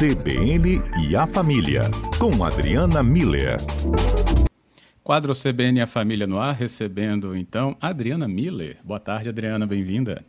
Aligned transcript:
CBN 0.00 0.80
e 1.06 1.14
a 1.14 1.26
Família, 1.26 1.82
com 2.18 2.42
Adriana 2.42 3.02
Miller. 3.02 3.58
Quadro 5.04 5.34
CBN 5.34 5.80
e 5.80 5.82
a 5.82 5.86
Família 5.86 6.26
no 6.26 6.38
ar, 6.38 6.54
recebendo 6.54 7.36
então 7.36 7.76
Adriana 7.78 8.26
Miller. 8.26 8.78
Boa 8.82 8.98
tarde, 8.98 9.28
Adriana, 9.28 9.66
bem-vinda. 9.66 10.24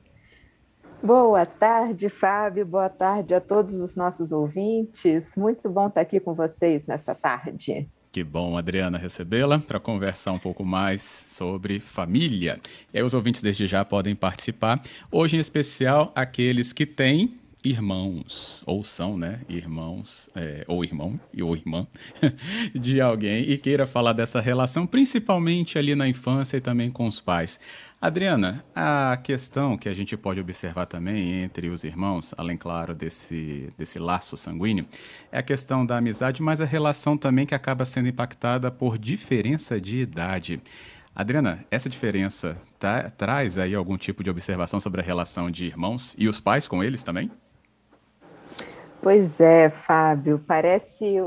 Boa 1.02 1.46
tarde, 1.46 2.10
Fábio. 2.10 2.66
Boa 2.66 2.90
tarde 2.90 3.34
a 3.34 3.40
todos 3.40 3.76
os 3.76 3.96
nossos 3.96 4.34
ouvintes. 4.34 5.38
Muito 5.38 5.70
bom 5.70 5.88
estar 5.88 6.02
aqui 6.02 6.20
com 6.20 6.34
vocês 6.34 6.86
nessa 6.86 7.16
tarde. 7.16 7.88
Que 8.12 8.26
bom, 8.26 8.58
Adriana, 8.58 8.98
recebê-la 8.98 9.58
para 9.60 9.80
conversar 9.80 10.34
um 10.34 10.40
pouco 10.40 10.66
mais 10.66 11.02
sobre 11.02 11.80
família. 11.80 12.60
E 12.94 12.98
aí, 12.98 13.04
os 13.06 13.14
ouvintes 13.14 13.42
desde 13.42 13.68
já 13.68 13.86
podem 13.86 14.18
participar. 14.18 14.84
Hoje, 15.10 15.38
em 15.38 15.40
especial, 15.40 16.12
aqueles 16.14 16.74
que 16.74 16.86
têm 16.86 17.40
irmãos, 17.64 18.64
ou 18.66 18.84
são, 18.84 19.18
né, 19.18 19.42
irmãos, 19.48 20.30
é, 20.36 20.64
ou 20.68 20.84
irmão 20.84 21.20
ou 21.42 21.56
irmã 21.56 21.88
de 22.74 23.00
alguém 23.00 23.50
e 23.50 23.58
queira 23.58 23.86
falar 23.86 24.14
dessa 24.14 24.42
relação, 24.42 24.88
principalmente 24.88 25.78
ali 25.78 25.94
na 25.94 26.08
infância 26.08 26.58
e 26.58 26.62
também 26.62 26.90
com 26.90 27.08
os 27.08 27.20
pais. 27.20 27.60
Adriana, 28.02 28.66
a 28.76 29.16
questão 29.24 29.78
que 29.78 29.88
a 29.88 29.94
gente 29.94 30.18
pode 30.18 30.40
observar 30.40 30.88
também 30.88 31.44
entre 31.44 31.70
os 31.70 31.84
irmãos, 31.84 32.34
além, 32.36 32.58
claro, 32.58 32.96
desse, 32.96 33.72
desse 33.78 34.00
laço 34.00 34.36
sanguíneo, 34.36 34.88
é 35.32 35.38
a 35.38 35.44
questão 35.44 35.86
da 35.86 35.98
amizade, 35.98 36.42
mas 36.42 36.60
a 36.60 36.66
relação 36.66 37.16
também 37.16 37.46
que 37.46 37.54
acaba 37.54 37.86
sendo 37.86 38.10
impactada 38.10 38.72
por 38.72 38.98
diferença 38.98 39.80
de 39.80 40.00
idade. 40.00 40.60
Adriana, 41.14 41.64
essa 41.70 41.90
diferença 41.90 42.58
tá, 42.80 43.10
traz 43.12 43.58
aí 43.60 43.76
algum 43.76 43.98
tipo 43.98 44.24
de 44.24 44.32
observação 44.32 44.80
sobre 44.80 45.02
a 45.02 45.04
relação 45.04 45.52
de 45.52 45.66
irmãos 45.66 46.16
e 46.18 46.28
os 46.28 46.40
pais 46.40 46.68
com 46.68 46.84
eles 46.84 47.04
também? 47.04 47.30
Pois 49.02 49.42
é, 49.42 49.70
Fábio, 49.70 50.40
parece 50.46 51.18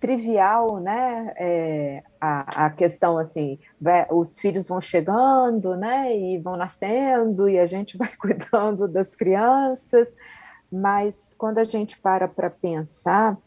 trivial, 0.00 0.80
né? 0.80 1.32
É, 1.36 2.02
a, 2.20 2.66
a 2.66 2.70
questão 2.70 3.16
assim, 3.16 3.58
vai, 3.80 4.06
os 4.10 4.38
filhos 4.38 4.66
vão 4.68 4.80
chegando, 4.80 5.76
né? 5.76 6.14
E 6.16 6.38
vão 6.38 6.56
nascendo 6.56 7.48
e 7.48 7.58
a 7.58 7.66
gente 7.66 7.96
vai 7.98 8.10
cuidando 8.16 8.88
das 8.88 9.14
crianças, 9.14 10.08
mas 10.70 11.16
quando 11.38 11.58
a 11.58 11.64
gente 11.64 11.98
para 11.98 12.26
para 12.26 12.50
pensar 12.50 13.38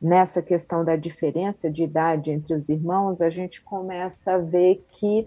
nessa 0.00 0.42
questão 0.42 0.84
da 0.84 0.94
diferença 0.94 1.70
de 1.70 1.82
idade 1.82 2.30
entre 2.30 2.54
os 2.54 2.68
irmãos, 2.68 3.22
a 3.22 3.30
gente 3.30 3.62
começa 3.62 4.34
a 4.34 4.38
ver 4.38 4.84
que 4.92 5.26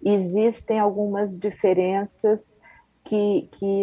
existem 0.00 0.78
algumas 0.78 1.36
diferenças 1.36 2.60
que, 3.04 3.48
que 3.52 3.82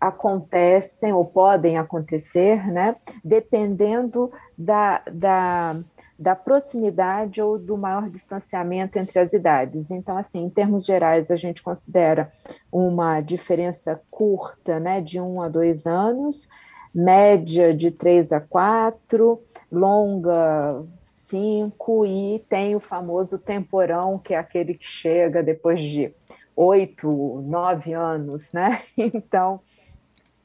acontecem 0.00 1.12
ou 1.12 1.24
podem 1.24 1.76
acontecer, 1.76 2.66
né, 2.66 2.96
dependendo 3.22 4.32
da, 4.56 5.02
da, 5.12 5.76
da 6.18 6.34
proximidade 6.34 7.42
ou 7.42 7.58
do 7.58 7.76
maior 7.76 8.08
distanciamento 8.08 8.98
entre 8.98 9.18
as 9.18 9.32
idades. 9.32 9.90
Então, 9.90 10.16
assim, 10.16 10.44
em 10.44 10.50
termos 10.50 10.84
gerais, 10.84 11.30
a 11.30 11.36
gente 11.36 11.62
considera 11.62 12.32
uma 12.72 13.20
diferença 13.20 14.00
curta, 14.10 14.80
né, 14.80 15.00
de 15.00 15.20
um 15.20 15.42
a 15.42 15.48
dois 15.48 15.86
anos, 15.86 16.48
média 16.94 17.74
de 17.74 17.90
três 17.90 18.32
a 18.32 18.40
quatro, 18.40 19.40
longa 19.70 20.82
cinco, 21.04 22.04
e 22.04 22.44
tem 22.48 22.74
o 22.74 22.80
famoso 22.80 23.38
temporão, 23.38 24.18
que 24.18 24.34
é 24.34 24.38
aquele 24.38 24.74
que 24.74 24.86
chega 24.86 25.42
depois 25.42 25.80
de 25.80 26.12
oito, 26.56 27.40
nove 27.42 27.92
anos, 27.92 28.52
né? 28.52 28.82
Então, 28.98 29.60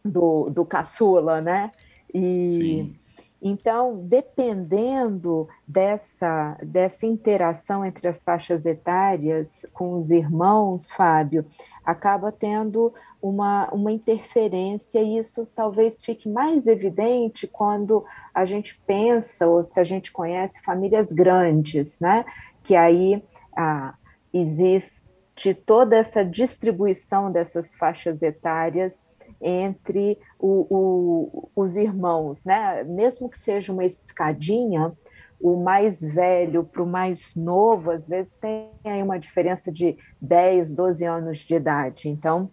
do, 0.05 0.49
do 0.51 0.63
caçula, 0.63 1.41
né? 1.41 1.71
E 2.13 2.51
Sim. 2.53 2.95
então, 3.41 4.05
dependendo 4.05 5.49
dessa, 5.67 6.55
dessa 6.61 7.07
interação 7.07 7.83
entre 7.83 8.07
as 8.07 8.21
faixas 8.21 8.65
etárias 8.65 9.65
com 9.73 9.97
os 9.97 10.11
irmãos, 10.11 10.91
Fábio, 10.91 11.44
acaba 11.83 12.31
tendo 12.31 12.94
uma, 13.21 13.67
uma 13.71 13.91
interferência, 13.91 15.01
e 15.01 15.17
isso 15.17 15.47
talvez 15.47 15.99
fique 15.99 16.29
mais 16.29 16.67
evidente 16.67 17.47
quando 17.47 18.05
a 18.33 18.45
gente 18.45 18.79
pensa, 18.85 19.47
ou 19.47 19.63
se 19.63 19.79
a 19.79 19.83
gente 19.83 20.11
conhece 20.11 20.61
famílias 20.61 21.11
grandes, 21.11 21.99
né? 21.99 22.23
Que 22.63 22.75
aí 22.75 23.23
ah, 23.57 23.95
existe 24.31 25.53
toda 25.65 25.97
essa 25.97 26.23
distribuição 26.23 27.31
dessas 27.31 27.73
faixas 27.73 28.21
etárias 28.21 29.03
entre 29.45 30.17
o, 30.39 30.66
o, 30.69 31.50
os 31.56 31.75
irmãos, 31.75 32.44
né? 32.44 32.83
Mesmo 32.83 33.29
que 33.29 33.38
seja 33.38 33.72
uma 33.72 33.85
escadinha, 33.85 34.91
o 35.39 35.56
mais 35.57 36.01
velho 36.01 36.63
para 36.63 36.81
o 36.81 36.88
mais 36.88 37.35
novo, 37.35 37.91
às 37.91 38.07
vezes 38.07 38.38
tem 38.38 38.72
aí 38.83 39.03
uma 39.03 39.19
diferença 39.19 39.72
de 39.72 39.95
10, 40.19 40.73
12 40.73 41.06
anos 41.06 41.38
de 41.38 41.53
idade. 41.53 42.09
Então, 42.09 42.50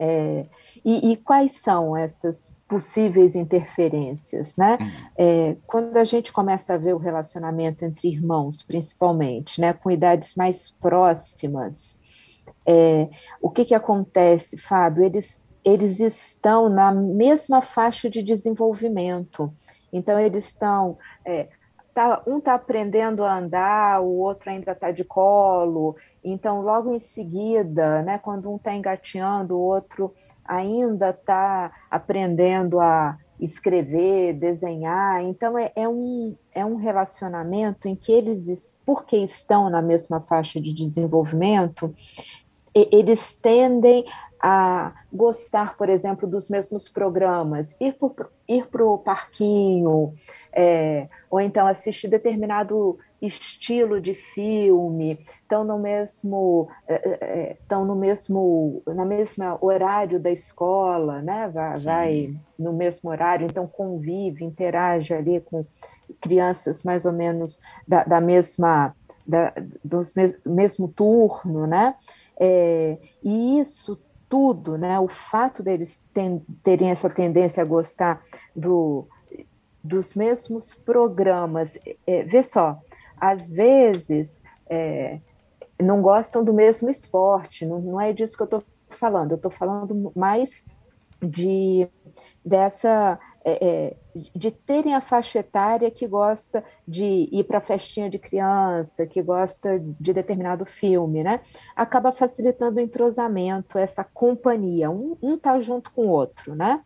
é, 0.00 0.42
e, 0.84 1.12
e, 1.12 1.16
quais 1.16 1.52
são 1.52 1.96
essas 1.96 2.52
possíveis 2.66 3.36
interferências, 3.36 4.56
né? 4.56 4.76
Uhum. 4.80 4.88
É, 5.16 5.56
quando 5.68 5.96
a 5.96 6.02
gente 6.02 6.32
começa 6.32 6.74
a 6.74 6.76
ver 6.76 6.94
o 6.94 6.98
relacionamento 6.98 7.84
entre 7.84 8.08
irmãos, 8.08 8.60
principalmente, 8.60 9.60
né, 9.60 9.72
com 9.72 9.88
idades 9.88 10.34
mais 10.34 10.72
próximas, 10.80 11.96
é, 12.66 13.08
o 13.40 13.50
que 13.50 13.64
que 13.64 13.74
acontece, 13.74 14.56
Fábio? 14.56 15.04
Eles 15.04 15.43
eles 15.64 15.98
estão 16.00 16.68
na 16.68 16.92
mesma 16.92 17.62
faixa 17.62 18.10
de 18.10 18.22
desenvolvimento. 18.22 19.52
Então, 19.92 20.18
eles 20.18 20.48
estão. 20.48 20.98
É, 21.24 21.48
tá, 21.94 22.22
um 22.26 22.38
está 22.38 22.54
aprendendo 22.54 23.24
a 23.24 23.38
andar, 23.38 24.00
o 24.02 24.18
outro 24.18 24.50
ainda 24.50 24.72
está 24.72 24.90
de 24.90 25.04
colo. 25.04 25.96
Então, 26.22 26.60
logo 26.60 26.92
em 26.92 26.98
seguida, 26.98 28.02
né, 28.02 28.18
quando 28.18 28.50
um 28.50 28.56
está 28.56 28.74
engateando, 28.74 29.56
o 29.56 29.60
outro 29.60 30.12
ainda 30.44 31.10
está 31.10 31.72
aprendendo 31.90 32.80
a 32.80 33.16
escrever, 33.40 34.34
desenhar. 34.34 35.22
Então, 35.22 35.58
é, 35.58 35.72
é, 35.74 35.88
um, 35.88 36.36
é 36.52 36.64
um 36.64 36.76
relacionamento 36.76 37.88
em 37.88 37.96
que 37.96 38.12
eles, 38.12 38.76
porque 38.84 39.16
estão 39.16 39.70
na 39.70 39.82
mesma 39.82 40.20
faixa 40.20 40.60
de 40.60 40.72
desenvolvimento, 40.72 41.94
eles 42.74 43.36
tendem 43.36 44.04
a 44.46 44.92
gostar, 45.10 45.74
por 45.74 45.88
exemplo, 45.88 46.28
dos 46.28 46.50
mesmos 46.50 46.86
programas, 46.86 47.74
ir 47.80 47.94
para 47.94 48.28
ir 48.46 48.68
o 48.82 48.98
parquinho, 48.98 50.12
é, 50.52 51.08
ou 51.30 51.40
então 51.40 51.66
assistir 51.66 52.08
determinado 52.08 52.98
estilo 53.22 54.02
de 54.02 54.12
filme, 54.12 55.18
estão 55.40 55.64
no 55.64 55.78
mesmo 55.78 56.68
estão 56.86 57.80
é, 57.80 57.84
é, 57.84 57.86
no 57.86 57.96
mesmo 57.96 58.82
na 58.86 59.06
mesma 59.06 59.56
horário 59.64 60.20
da 60.20 60.30
escola, 60.30 61.22
né? 61.22 61.48
Vai, 61.48 61.78
vai, 61.78 62.34
no 62.58 62.74
mesmo 62.74 63.08
horário, 63.08 63.46
então 63.46 63.66
convive, 63.66 64.44
interage 64.44 65.14
ali 65.14 65.40
com 65.40 65.64
crianças 66.20 66.82
mais 66.82 67.06
ou 67.06 67.12
menos 67.12 67.58
da, 67.88 68.04
da 68.04 68.20
mesma 68.20 68.94
da, 69.26 69.54
dos 69.82 70.12
mes, 70.12 70.38
mesmo 70.44 70.86
turno, 70.86 71.66
né? 71.66 71.94
É, 72.38 72.98
e 73.22 73.58
isso 73.58 73.98
tudo, 74.34 74.76
né, 74.76 74.98
o 74.98 75.06
fato 75.06 75.62
deles 75.62 76.02
ten, 76.12 76.44
terem 76.64 76.90
essa 76.90 77.08
tendência 77.08 77.62
a 77.62 77.64
gostar 77.64 78.20
do, 78.54 79.06
dos 79.80 80.16
mesmos 80.16 80.74
programas, 80.74 81.78
é, 82.04 82.24
vê 82.24 82.42
só, 82.42 82.76
às 83.16 83.48
vezes 83.48 84.42
é, 84.68 85.20
não 85.80 86.02
gostam 86.02 86.42
do 86.42 86.52
mesmo 86.52 86.90
esporte, 86.90 87.64
não, 87.64 87.78
não 87.78 88.00
é 88.00 88.12
disso 88.12 88.36
que 88.36 88.42
eu 88.42 88.46
estou 88.46 88.64
falando, 88.90 89.30
eu 89.30 89.36
estou 89.36 89.52
falando 89.52 90.10
mais 90.16 90.64
de 91.22 91.88
dessa 92.44 93.16
é, 93.44 93.66
é, 93.66 93.96
de 94.34 94.50
terem 94.50 94.94
a 94.94 95.00
faixa 95.00 95.40
etária 95.40 95.90
que 95.90 96.06
gosta 96.06 96.64
de 96.88 97.28
ir 97.30 97.44
para 97.44 97.60
festinha 97.60 98.08
de 98.08 98.18
criança, 98.18 99.06
que 99.06 99.20
gosta 99.20 99.78
de 99.78 100.12
determinado 100.12 100.64
filme, 100.64 101.22
né? 101.22 101.40
Acaba 101.76 102.10
facilitando 102.10 102.78
o 102.78 102.82
entrosamento, 102.82 103.76
essa 103.76 104.02
companhia, 104.02 104.90
um 104.90 105.16
está 105.34 105.58
junto 105.58 105.92
com 105.92 106.06
o 106.06 106.10
outro, 106.10 106.54
né? 106.54 106.82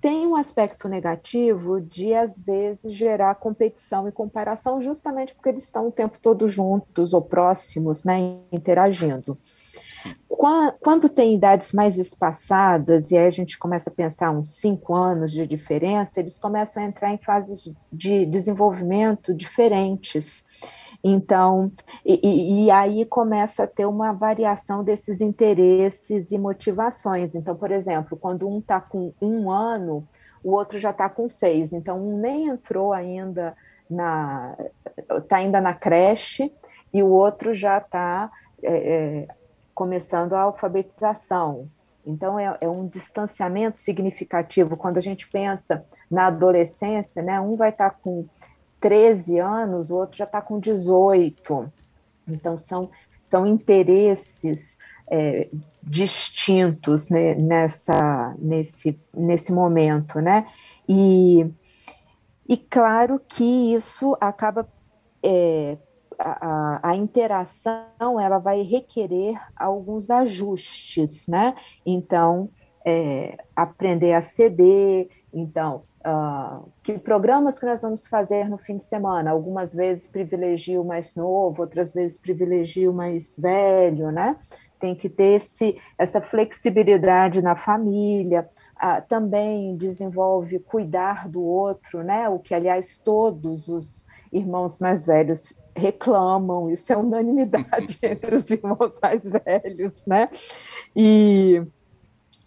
Tem 0.00 0.26
um 0.26 0.36
aspecto 0.36 0.88
negativo 0.88 1.80
de, 1.80 2.14
às 2.14 2.38
vezes, 2.38 2.92
gerar 2.92 3.34
competição 3.34 4.06
e 4.06 4.12
comparação, 4.12 4.80
justamente 4.80 5.34
porque 5.34 5.48
eles 5.48 5.64
estão 5.64 5.88
o 5.88 5.92
tempo 5.92 6.18
todo 6.22 6.46
juntos 6.46 7.12
ou 7.12 7.20
próximos, 7.20 8.04
né, 8.04 8.36
interagindo. 8.52 9.36
Quando 10.28 11.08
tem 11.08 11.34
idades 11.34 11.72
mais 11.72 11.98
espaçadas, 11.98 13.10
e 13.10 13.18
aí 13.18 13.26
a 13.26 13.30
gente 13.30 13.58
começa 13.58 13.90
a 13.90 13.92
pensar 13.92 14.30
uns 14.30 14.52
cinco 14.52 14.94
anos 14.94 15.32
de 15.32 15.44
diferença, 15.46 16.20
eles 16.20 16.38
começam 16.38 16.82
a 16.82 16.86
entrar 16.86 17.12
em 17.12 17.18
fases 17.18 17.74
de 17.92 18.24
desenvolvimento 18.24 19.34
diferentes. 19.34 20.44
Então, 21.02 21.72
e, 22.04 22.64
e, 22.66 22.70
aí 22.70 23.04
começa 23.04 23.64
a 23.64 23.66
ter 23.66 23.86
uma 23.86 24.12
variação 24.12 24.84
desses 24.84 25.20
interesses 25.20 26.30
e 26.30 26.38
motivações. 26.38 27.34
Então, 27.34 27.56
por 27.56 27.70
exemplo, 27.70 28.16
quando 28.16 28.48
um 28.48 28.58
está 28.58 28.80
com 28.80 29.12
um 29.20 29.50
ano, 29.50 30.06
o 30.42 30.52
outro 30.52 30.78
já 30.78 30.90
está 30.90 31.08
com 31.08 31.28
seis, 31.28 31.72
então 31.72 31.98
um 31.98 32.18
nem 32.18 32.46
entrou 32.46 32.92
ainda 32.92 33.56
na, 33.90 34.56
está 34.96 35.36
ainda 35.36 35.60
na 35.60 35.74
creche 35.74 36.52
e 36.92 37.02
o 37.02 37.08
outro 37.08 37.52
já 37.52 37.78
está 37.78 38.30
é, 38.62 38.72
é, 38.72 39.28
começando 39.78 40.32
a 40.32 40.40
alfabetização. 40.40 41.70
Então 42.04 42.36
é, 42.36 42.58
é, 42.60 42.68
um 42.68 42.88
distanciamento 42.88 43.78
significativo 43.78 44.76
quando 44.76 44.96
a 44.96 45.00
gente 45.00 45.28
pensa 45.28 45.84
na 46.10 46.26
adolescência, 46.26 47.22
né? 47.22 47.40
Um 47.40 47.54
vai 47.54 47.68
estar 47.68 47.90
tá 47.90 47.96
com 48.02 48.26
13 48.80 49.38
anos, 49.38 49.88
o 49.88 49.96
outro 49.96 50.18
já 50.18 50.24
está 50.24 50.40
com 50.42 50.58
18. 50.58 51.72
Então 52.26 52.58
são 52.58 52.90
são 53.22 53.46
interesses 53.46 54.76
é, 55.08 55.48
distintos 55.80 57.08
né, 57.08 57.36
nessa, 57.36 58.34
nesse, 58.36 58.98
nesse 59.14 59.52
momento, 59.52 60.20
né? 60.20 60.46
E, 60.88 61.46
e 62.48 62.56
claro 62.56 63.20
que 63.28 63.74
isso 63.74 64.16
acaba 64.20 64.66
é, 65.22 65.76
a, 66.18 66.90
a, 66.90 66.96
interação 66.96 68.20
ela 68.20 68.38
vai 68.38 68.62
requerer 68.62 69.40
alguns 69.56 70.10
ajustes, 70.10 71.26
né? 71.26 71.54
Então, 71.86 72.50
é, 72.84 73.36
aprender 73.54 74.14
a 74.14 74.20
ceder, 74.20 75.08
então, 75.32 75.82
uh, 76.00 76.68
que 76.82 76.98
programas 76.98 77.58
que 77.58 77.66
nós 77.66 77.82
vamos 77.82 78.06
fazer 78.06 78.48
no 78.48 78.58
fim 78.58 78.76
de 78.76 78.84
semana? 78.84 79.30
Algumas 79.30 79.74
vezes 79.74 80.06
privilegio 80.06 80.82
o 80.82 80.84
mais 80.84 81.14
novo, 81.14 81.62
outras 81.62 81.92
vezes 81.92 82.16
privilegio 82.16 82.90
o 82.90 82.94
mais 82.94 83.36
velho, 83.36 84.10
né? 84.10 84.36
tem 84.78 84.94
que 84.94 85.08
ter 85.08 85.34
esse, 85.34 85.76
essa 85.96 86.20
flexibilidade 86.20 87.42
na 87.42 87.56
família, 87.56 88.48
ah, 88.76 89.00
também 89.00 89.76
desenvolve 89.76 90.58
cuidar 90.60 91.28
do 91.28 91.42
outro, 91.42 92.02
né? 92.02 92.28
O 92.28 92.38
que, 92.38 92.54
aliás, 92.54 92.96
todos 92.98 93.68
os 93.68 94.06
irmãos 94.32 94.78
mais 94.78 95.06
velhos 95.06 95.54
reclamam, 95.74 96.70
isso 96.70 96.92
é 96.92 96.96
unanimidade 96.96 97.98
entre 98.02 98.36
os 98.36 98.50
irmãos 98.50 98.98
mais 99.00 99.28
velhos, 99.28 100.04
né? 100.06 100.28
E, 100.94 101.62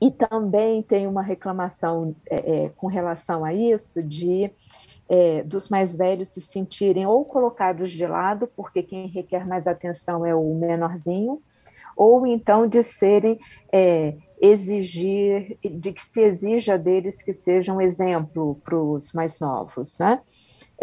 e 0.01 0.11
também 0.11 0.81
tem 0.81 1.07
uma 1.07 1.21
reclamação 1.21 2.15
é, 2.29 2.65
é, 2.65 2.69
com 2.69 2.87
relação 2.87 3.45
a 3.45 3.53
isso 3.53 4.01
de 4.03 4.51
é, 5.07 5.43
dos 5.43 5.67
mais 5.67 5.93
velhos 5.93 6.29
se 6.29 6.39
sentirem 6.39 7.05
ou 7.05 7.25
colocados 7.25 7.91
de 7.91 8.07
lado, 8.07 8.47
porque 8.55 8.81
quem 8.81 9.07
requer 9.07 9.45
mais 9.45 9.67
atenção 9.67 10.25
é 10.25 10.33
o 10.33 10.55
menorzinho, 10.55 11.41
ou 11.97 12.25
então 12.25 12.65
de 12.65 12.81
serem 12.81 13.37
é, 13.71 14.15
exigir, 14.39 15.57
de 15.63 15.91
que 15.91 16.01
se 16.01 16.21
exija 16.21 16.77
deles 16.77 17.21
que 17.21 17.33
sejam 17.33 17.81
exemplo 17.81 18.55
para 18.63 18.77
os 18.77 19.11
mais 19.11 19.37
novos, 19.39 19.97
né? 19.97 20.21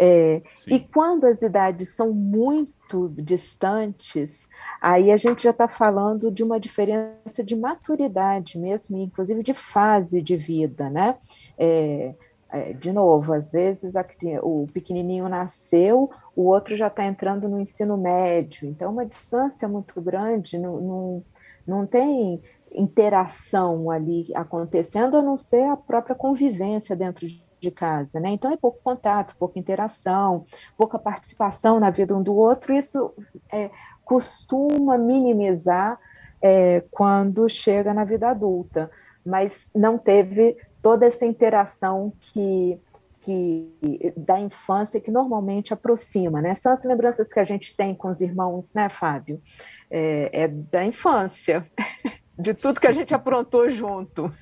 É, 0.01 0.41
e 0.65 0.79
quando 0.79 1.25
as 1.25 1.41
idades 1.41 1.89
são 1.89 2.13
muito 2.13 3.09
distantes, 3.17 4.47
aí 4.81 5.11
a 5.11 5.17
gente 5.17 5.43
já 5.43 5.49
está 5.49 5.67
falando 5.67 6.31
de 6.31 6.41
uma 6.41 6.57
diferença 6.57 7.43
de 7.43 7.53
maturidade 7.53 8.57
mesmo, 8.57 8.97
inclusive 8.97 9.43
de 9.43 9.53
fase 9.53 10.21
de 10.21 10.37
vida, 10.37 10.89
né? 10.89 11.17
É, 11.57 12.15
é, 12.49 12.71
de 12.71 12.93
novo, 12.93 13.33
às 13.33 13.51
vezes 13.51 13.97
a, 13.97 14.05
o 14.41 14.65
pequenininho 14.73 15.27
nasceu, 15.27 16.09
o 16.33 16.43
outro 16.43 16.77
já 16.77 16.87
está 16.87 17.05
entrando 17.05 17.49
no 17.49 17.59
ensino 17.59 17.97
médio, 17.97 18.69
então 18.69 18.93
uma 18.93 19.05
distância 19.05 19.67
muito 19.67 20.01
grande, 20.01 20.57
não, 20.57 20.79
não, 20.79 21.23
não 21.67 21.85
tem 21.85 22.41
interação 22.71 23.91
ali 23.91 24.27
acontecendo, 24.33 25.17
a 25.17 25.21
não 25.21 25.35
ser 25.35 25.63
a 25.63 25.75
própria 25.75 26.15
convivência 26.15 26.95
dentro 26.95 27.27
de 27.27 27.48
casa, 27.69 28.19
né? 28.19 28.29
Então 28.29 28.51
é 28.51 28.57
pouco 28.57 28.79
contato, 28.81 29.35
pouca 29.37 29.59
interação, 29.59 30.45
pouca 30.77 30.97
participação 30.97 31.79
na 31.79 31.89
vida 31.89 32.15
um 32.15 32.23
do 32.23 32.35
outro, 32.35 32.73
isso 32.73 33.13
é, 33.51 33.69
costuma 34.05 34.97
minimizar 34.97 35.99
é, 36.41 36.83
quando 36.89 37.47
chega 37.49 37.93
na 37.93 38.03
vida 38.03 38.29
adulta, 38.29 38.89
mas 39.25 39.69
não 39.75 39.97
teve 39.97 40.57
toda 40.81 41.05
essa 41.05 41.25
interação 41.25 42.13
que, 42.19 42.79
que 43.21 44.13
da 44.15 44.39
infância 44.39 44.99
que 44.99 45.11
normalmente 45.11 45.73
aproxima, 45.73 46.41
né? 46.41 46.55
São 46.55 46.71
as 46.71 46.83
lembranças 46.83 47.31
que 47.31 47.39
a 47.39 47.43
gente 47.43 47.75
tem 47.75 47.93
com 47.93 48.07
os 48.07 48.21
irmãos, 48.21 48.73
né, 48.73 48.89
Fábio? 48.89 49.41
É, 49.91 50.43
é 50.43 50.47
da 50.47 50.85
infância, 50.85 51.65
de 52.39 52.53
tudo 52.53 52.79
que 52.79 52.87
a 52.87 52.91
gente 52.91 53.13
aprontou 53.13 53.69
junto. 53.69 54.33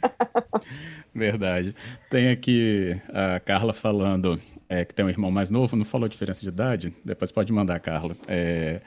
Verdade. 1.14 1.76
Tem 2.10 2.30
aqui 2.30 3.02
a 3.12 3.40
Carla 3.40 3.74
falando 3.74 4.40
é, 4.70 4.86
que 4.86 4.94
tem 4.94 5.06
um 5.06 5.10
irmão 5.10 5.32
mais 5.32 5.50
novo, 5.50 5.76
não 5.76 5.86
falou 5.86 6.08
diferença 6.08 6.42
de 6.42 6.50
idade? 6.50 6.94
Depois 7.04 7.32
pode 7.32 7.52
mandar, 7.52 7.80
Carla. 7.80 8.16
É, 8.28 8.82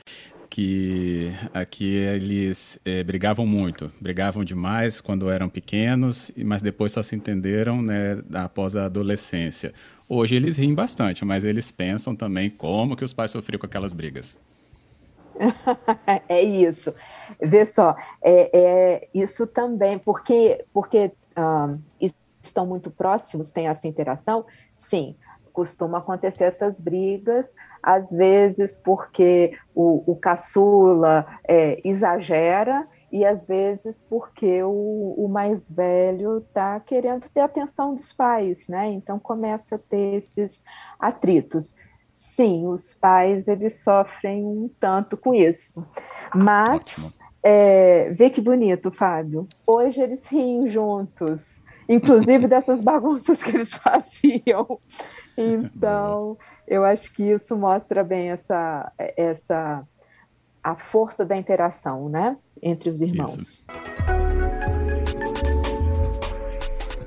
que 0.49 1.33
aqui 1.55 1.95
eles 1.95 2.79
é, 2.85 3.05
brigavam 3.05 3.47
muito, 3.47 3.91
brigavam 4.01 4.45
demais 4.45 5.01
quando 5.01 5.31
eram 5.31 5.49
pequenos, 5.49 6.33
mas 6.37 6.61
depois 6.61 6.93
só 6.93 7.03
se 7.03 7.15
entenderam 7.15 7.81
né, 7.81 8.21
após 8.35 8.75
a 8.75 8.87
adolescência. 8.87 9.73
Hoje 10.09 10.35
eles 10.35 10.57
riem 10.57 10.75
bastante, 10.75 11.25
mas 11.25 11.45
eles 11.45 11.71
pensam 11.71 12.17
também 12.17 12.51
como 12.51 12.97
que 12.97 13.05
os 13.05 13.13
pais 13.13 13.31
sofriam 13.31 13.61
com 13.61 13.67
aquelas 13.67 13.93
brigas. 13.93 14.37
é 16.29 16.43
isso. 16.43 16.95
Vê 17.41 17.65
só, 17.65 17.97
é, 18.23 18.51
é 18.59 19.09
isso 19.15 19.47
também, 19.47 19.99
porque, 19.99 20.65
porque 20.73 21.13
um, 21.37 21.79
estão 22.43 22.67
muito 22.67 22.91
próximos, 22.91 23.51
tem 23.51 23.69
essa 23.69 23.89
interação, 23.89 24.45
sim, 24.77 25.17
costuma 25.53 25.99
acontecer 25.99 26.45
essas 26.45 26.81
brigas, 26.81 27.55
às 27.83 28.11
vezes 28.11 28.77
porque 28.77 29.57
o, 29.75 30.13
o 30.13 30.17
caçula 30.17 31.27
é, 31.47 31.81
exagera 31.87 32.87
e 33.11 33.25
às 33.25 33.43
vezes 33.43 34.01
porque 34.09 34.63
o, 34.63 35.15
o 35.17 35.29
mais 35.29 35.69
velho 35.69 36.39
está 36.39 36.79
querendo 36.81 37.29
ter 37.29 37.41
atenção 37.41 37.95
dos 37.95 38.13
pais, 38.13 38.69
né? 38.69 38.89
Então 38.91 39.19
começa 39.19 39.75
a 39.75 39.79
ter 39.79 40.17
esses 40.17 40.65
atritos. 40.99 41.75
Sim, 42.41 42.67
os 42.69 42.95
pais 42.95 43.47
eles 43.49 43.83
sofrem 43.83 44.43
um 44.43 44.71
tanto 44.81 45.15
com 45.15 45.35
isso, 45.35 45.87
mas 46.35 47.15
é, 47.43 48.09
vê 48.15 48.31
que 48.31 48.41
bonito, 48.41 48.91
Fábio. 48.91 49.47
Hoje 49.67 50.01
eles 50.01 50.27
riem 50.27 50.67
juntos, 50.67 51.61
inclusive 51.87 52.49
dessas 52.49 52.81
bagunças 52.81 53.43
que 53.43 53.55
eles 53.55 53.75
faziam. 53.77 54.67
Então, 55.37 56.37
eu 56.69 56.85
acho 56.85 57.15
que 57.15 57.23
isso 57.23 57.57
mostra 57.57 58.05
bem 58.05 58.31
essa, 58.31 58.93
essa 58.99 59.87
a 60.63 60.77
força 60.77 61.25
da 61.25 61.35
interação, 61.35 62.11
né, 62.11 62.37
entre 62.61 62.91
os 62.91 63.01
irmãos. 63.01 63.39
Isso. 63.39 64.20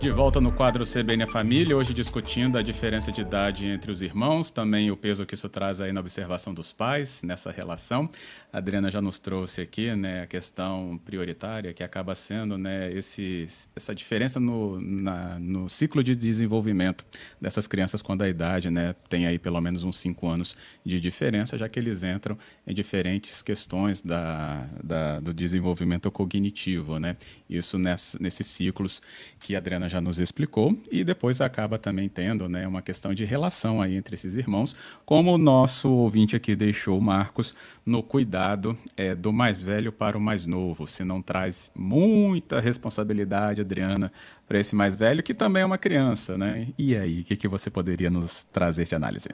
De 0.03 0.11
volta 0.11 0.41
no 0.41 0.51
quadro 0.51 0.83
CBN 0.83 1.23
a 1.23 1.27
Família, 1.27 1.77
hoje 1.77 1.93
discutindo 1.93 2.57
a 2.57 2.61
diferença 2.61 3.09
de 3.09 3.21
idade 3.21 3.65
entre 3.65 3.89
os 3.89 4.01
irmãos, 4.01 4.51
também 4.51 4.91
o 4.91 4.97
peso 4.97 5.25
que 5.25 5.33
isso 5.33 5.47
traz 5.47 5.79
aí 5.79 5.93
na 5.93 6.01
observação 6.01 6.53
dos 6.53 6.73
pais 6.73 7.23
nessa 7.23 7.49
relação. 7.51 8.09
A 8.51 8.57
Adriana 8.57 8.91
já 8.91 9.01
nos 9.01 9.17
trouxe 9.17 9.61
aqui 9.61 9.95
né, 9.95 10.23
a 10.23 10.27
questão 10.27 10.99
prioritária, 11.05 11.73
que 11.73 11.83
acaba 11.83 12.13
sendo 12.13 12.57
né, 12.57 12.91
esse, 12.93 13.45
essa 13.75 13.95
diferença 13.95 14.41
no, 14.41 14.79
na, 14.79 15.39
no 15.39 15.69
ciclo 15.69 16.03
de 16.03 16.15
desenvolvimento 16.15 17.05
dessas 17.41 17.65
crianças 17.65 18.01
quando 18.01 18.23
a 18.23 18.29
idade 18.29 18.69
né, 18.69 18.93
tem 19.09 19.25
aí 19.25 19.39
pelo 19.39 19.59
menos 19.61 19.83
uns 19.83 19.97
5 19.97 20.27
anos 20.27 20.57
de 20.85 20.99
diferença, 20.99 21.57
já 21.57 21.67
que 21.69 21.79
eles 21.79 22.03
entram 22.03 22.37
em 22.67 22.73
diferentes 22.73 23.41
questões 23.41 24.01
da, 24.01 24.67
da 24.83 25.19
do 25.21 25.33
desenvolvimento 25.33 26.11
cognitivo. 26.11 26.99
Né? 26.99 27.15
Isso 27.49 27.79
ness, 27.79 28.17
nesses 28.19 28.45
ciclos 28.45 29.01
que 29.39 29.55
a 29.55 29.57
Adriana 29.57 29.89
já 29.89 29.92
nos 30.01 30.19
explicou, 30.19 30.77
e 30.91 31.03
depois 31.03 31.41
acaba 31.41 31.77
também 31.77 32.07
tendo 32.07 32.47
né, 32.47 32.67
uma 32.67 32.81
questão 32.81 33.13
de 33.13 33.25
relação 33.25 33.81
aí 33.81 33.95
entre 33.95 34.15
esses 34.15 34.35
irmãos, 34.35 34.75
como 35.05 35.33
o 35.33 35.37
nosso 35.37 35.91
ouvinte 35.91 36.35
aqui 36.35 36.55
deixou, 36.55 36.99
Marcos, 37.01 37.55
no 37.85 38.01
cuidado 38.01 38.77
é, 38.95 39.13
do 39.15 39.31
mais 39.33 39.61
velho 39.61 39.91
para 39.91 40.17
o 40.17 40.21
mais 40.21 40.45
novo. 40.45 40.87
Se 40.87 41.03
não 41.03 41.21
traz 41.21 41.71
muita 41.75 42.59
responsabilidade, 42.59 43.61
Adriana, 43.61 44.11
para 44.47 44.59
esse 44.59 44.75
mais 44.75 44.95
velho, 44.95 45.23
que 45.23 45.33
também 45.33 45.63
é 45.63 45.65
uma 45.65 45.77
criança, 45.77 46.37
né? 46.37 46.67
E 46.77 46.95
aí, 46.95 47.21
o 47.21 47.23
que, 47.23 47.35
que 47.35 47.47
você 47.47 47.69
poderia 47.69 48.09
nos 48.09 48.43
trazer 48.45 48.85
de 48.85 48.95
análise? 48.95 49.29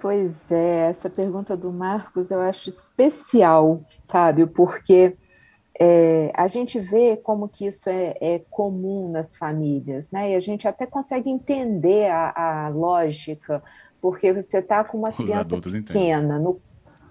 Pois 0.00 0.50
é, 0.52 0.90
essa 0.90 1.10
pergunta 1.10 1.56
do 1.56 1.72
Marcos 1.72 2.30
eu 2.30 2.40
acho 2.40 2.68
especial, 2.68 3.82
Fábio, 4.06 4.46
porque 4.46 5.16
é, 5.78 6.32
a 6.34 6.48
gente 6.48 6.78
vê 6.78 7.16
como 7.16 7.48
que 7.48 7.66
isso 7.66 7.88
é, 7.88 8.16
é, 8.20 8.42
comum 8.50 9.08
nas 9.10 9.36
famílias, 9.36 10.10
né? 10.10 10.32
E 10.32 10.34
a 10.34 10.40
gente 10.40 10.66
até 10.66 10.86
consegue 10.86 11.30
entender 11.30 12.10
a, 12.10 12.66
a 12.66 12.68
lógica, 12.68 13.62
porque 14.00 14.32
você 14.32 14.58
está 14.58 14.82
com 14.82 14.98
uma 14.98 15.12
criança 15.12 15.56
pequena 15.60 16.38
no 16.38 16.60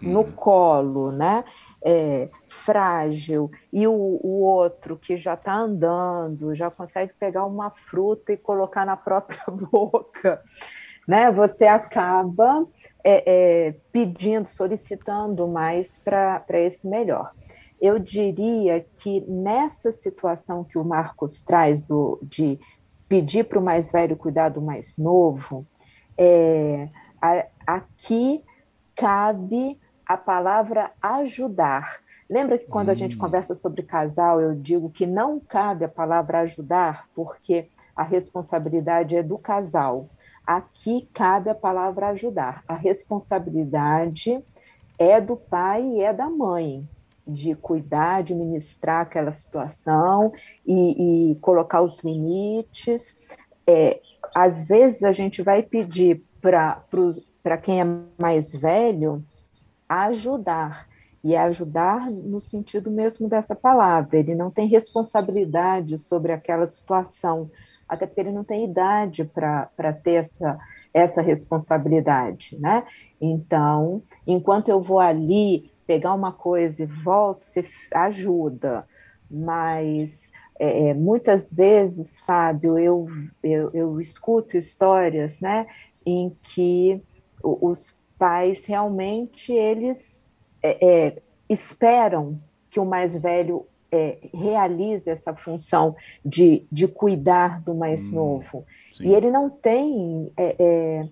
no 0.01 0.19
uhum. 0.19 0.31
colo, 0.31 1.11
né? 1.11 1.43
É, 1.83 2.29
frágil, 2.47 3.49
e 3.71 3.87
o, 3.87 3.91
o, 3.93 4.41
outro 4.41 4.97
que 4.97 5.17
já 5.17 5.33
está 5.33 5.55
andando, 5.55 6.53
já 6.53 6.69
consegue 6.69 7.13
pegar 7.19 7.45
uma 7.45 7.71
fruta 7.71 8.33
e 8.33 8.37
colocar 8.37 8.85
na 8.85 8.97
própria 8.97 9.43
boca, 9.49 10.41
né? 11.07 11.31
Você 11.31 11.65
acaba 11.65 12.65
é, 13.03 13.23
é, 13.67 13.75
pedindo, 13.91 14.47
solicitando 14.47 15.47
mais 15.47 15.99
para 16.03 16.43
esse 16.51 16.87
melhor. 16.87 17.31
Eu 17.79 17.99
diria 17.99 18.85
que 18.93 19.21
nessa 19.21 19.91
situação 19.91 20.63
que 20.63 20.77
o 20.77 20.83
Marcos 20.83 21.43
traz 21.43 21.81
do, 21.83 22.19
de 22.23 22.59
pedir 23.07 23.45
para 23.45 23.59
o 23.59 23.63
mais 23.63 23.91
velho 23.91 24.17
cuidar 24.17 24.49
do 24.49 24.61
mais 24.61 24.97
novo, 24.97 25.65
é, 26.17 26.89
a, 27.21 27.45
aqui 27.65 28.43
cabe 28.95 29.79
a 30.05 30.17
palavra 30.17 30.91
ajudar. 31.01 32.01
Lembra 32.29 32.57
que 32.57 32.65
quando 32.65 32.89
hum. 32.89 32.91
a 32.91 32.95
gente 32.95 33.15
hum. 33.15 33.19
conversa 33.19 33.53
sobre 33.53 33.83
casal, 33.83 34.41
eu 34.41 34.55
digo 34.55 34.89
que 34.89 35.05
não 35.05 35.39
cabe 35.39 35.85
a 35.85 35.89
palavra 35.89 36.39
ajudar, 36.39 37.07
porque 37.13 37.69
a 37.95 38.03
responsabilidade 38.03 39.15
é 39.15 39.23
do 39.23 39.37
casal. 39.37 40.09
Aqui 40.45 41.07
cabe 41.13 41.49
a 41.49 41.55
palavra 41.55 42.09
ajudar. 42.09 42.63
A 42.67 42.73
responsabilidade 42.73 44.43
é 44.97 45.19
do 45.19 45.35
pai 45.35 45.83
e 45.83 46.01
é 46.01 46.13
da 46.13 46.29
mãe, 46.29 46.87
de 47.27 47.55
cuidar, 47.55 48.23
de 48.23 48.33
ministrar 48.33 49.01
aquela 49.01 49.31
situação 49.31 50.31
e, 50.65 51.31
e 51.31 51.35
colocar 51.35 51.81
os 51.81 51.99
limites. 51.99 53.15
É, 53.67 53.99
às 54.33 54.63
vezes 54.63 55.03
a 55.03 55.11
gente 55.11 55.41
vai 55.41 55.61
pedir 55.61 56.23
para 56.39 57.57
quem 57.61 57.81
é 57.81 57.85
mais 58.21 58.53
velho 58.53 59.23
ajudar. 59.87 60.87
E 61.23 61.33
é 61.35 61.39
ajudar 61.39 62.09
no 62.09 62.39
sentido 62.39 62.89
mesmo 62.89 63.27
dessa 63.27 63.55
palavra. 63.55 64.17
Ele 64.17 64.35
não 64.35 64.49
tem 64.49 64.67
responsabilidade 64.67 65.97
sobre 65.97 66.31
aquela 66.31 66.65
situação, 66.65 67.49
até 67.87 68.05
porque 68.05 68.21
ele 68.21 68.31
não 68.31 68.43
tem 68.43 68.63
idade 68.63 69.25
para 69.25 69.93
ter 70.03 70.25
essa, 70.25 70.57
essa 70.93 71.21
responsabilidade, 71.21 72.57
né? 72.59 72.85
Então, 73.19 74.01
enquanto 74.25 74.69
eu 74.69 74.81
vou 74.81 74.99
ali 74.99 75.71
pegar 75.87 76.13
uma 76.13 76.33
coisa 76.33 76.83
e 76.83 76.85
volto, 76.85 77.43
você 77.43 77.65
ajuda, 77.91 78.85
mas 79.31 80.29
é, 80.59 80.89
é, 80.89 80.93
muitas 80.93 81.51
vezes, 81.51 82.17
Fábio, 82.25 82.77
eu, 82.77 83.07
eu, 83.41 83.71
eu, 83.73 83.99
escuto 83.99 84.57
histórias, 84.57 85.39
né, 85.39 85.65
em 86.05 86.35
que 86.43 87.01
os 87.41 87.95
pais 88.17 88.65
realmente 88.65 89.53
eles 89.53 90.23
é, 90.61 90.85
é, 90.85 91.21
esperam 91.47 92.39
que 92.69 92.79
o 92.79 92.85
mais 92.85 93.15
velho 93.15 93.65
é, 93.91 94.17
realize 94.33 95.09
essa 95.09 95.33
função 95.33 95.95
de, 96.25 96.65
de 96.71 96.87
cuidar 96.87 97.61
do 97.61 97.73
mais 97.73 98.11
hum, 98.11 98.15
novo. 98.15 98.65
Sim. 98.91 99.07
E 99.07 99.15
ele 99.15 99.29
não 99.29 99.49
tem 99.49 100.31
é, 100.35 101.07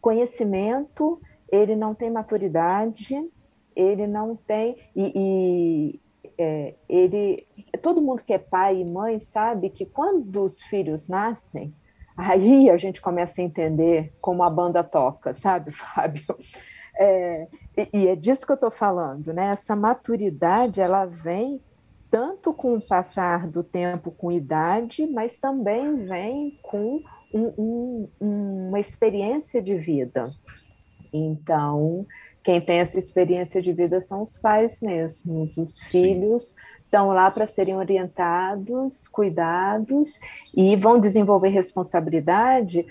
conhecimento, 0.00 1.20
ele 1.50 1.74
não 1.74 1.94
tem 1.94 2.10
maturidade, 2.10 3.28
ele 3.74 4.06
não 4.06 4.36
tem. 4.36 4.76
E, 4.94 5.12
e 5.14 6.00
é, 6.38 6.74
ele. 6.88 7.46
Todo 7.82 8.02
mundo 8.02 8.22
que 8.22 8.32
é 8.32 8.38
pai 8.38 8.80
e 8.80 8.84
mãe 8.84 9.18
sabe 9.18 9.70
que 9.70 9.86
quando 9.86 10.42
os 10.42 10.62
filhos 10.62 11.08
nascem, 11.08 11.74
Aí 12.20 12.68
a 12.68 12.76
gente 12.76 13.00
começa 13.00 13.40
a 13.40 13.44
entender 13.44 14.12
como 14.20 14.42
a 14.42 14.50
banda 14.50 14.84
toca, 14.84 15.32
sabe, 15.34 15.70
Fábio? 15.70 16.36
É, 16.98 17.48
e, 17.92 18.08
é 18.08 18.16
disso 18.16 18.44
que 18.44 18.52
eu 18.52 18.56
estou 18.56 18.70
falando, 18.70 19.32
né? 19.32 19.46
Essa 19.46 19.74
maturidade 19.74 20.80
ela 20.80 21.06
vem 21.06 21.62
tanto 22.10 22.52
com 22.52 22.74
o 22.74 22.80
passar 22.80 23.46
do 23.46 23.62
tempo 23.62 24.10
com 24.10 24.30
idade, 24.30 25.06
mas 25.06 25.38
também 25.38 26.04
vem 26.04 26.58
com 26.62 27.00
um, 27.32 28.08
um, 28.20 28.68
uma 28.68 28.80
experiência 28.80 29.62
de 29.62 29.76
vida. 29.76 30.30
Então, 31.12 32.06
quem 32.50 32.60
tem 32.60 32.80
essa 32.80 32.98
experiência 32.98 33.62
de 33.62 33.72
vida 33.72 34.00
são 34.00 34.22
os 34.22 34.36
pais 34.36 34.80
mesmos, 34.80 35.56
os 35.56 35.78
filhos 35.82 36.56
estão 36.82 37.10
lá 37.10 37.30
para 37.30 37.46
serem 37.46 37.76
orientados, 37.76 39.06
cuidados 39.06 40.18
e 40.52 40.74
vão 40.74 40.98
desenvolver 40.98 41.50
responsabilidade 41.50 42.84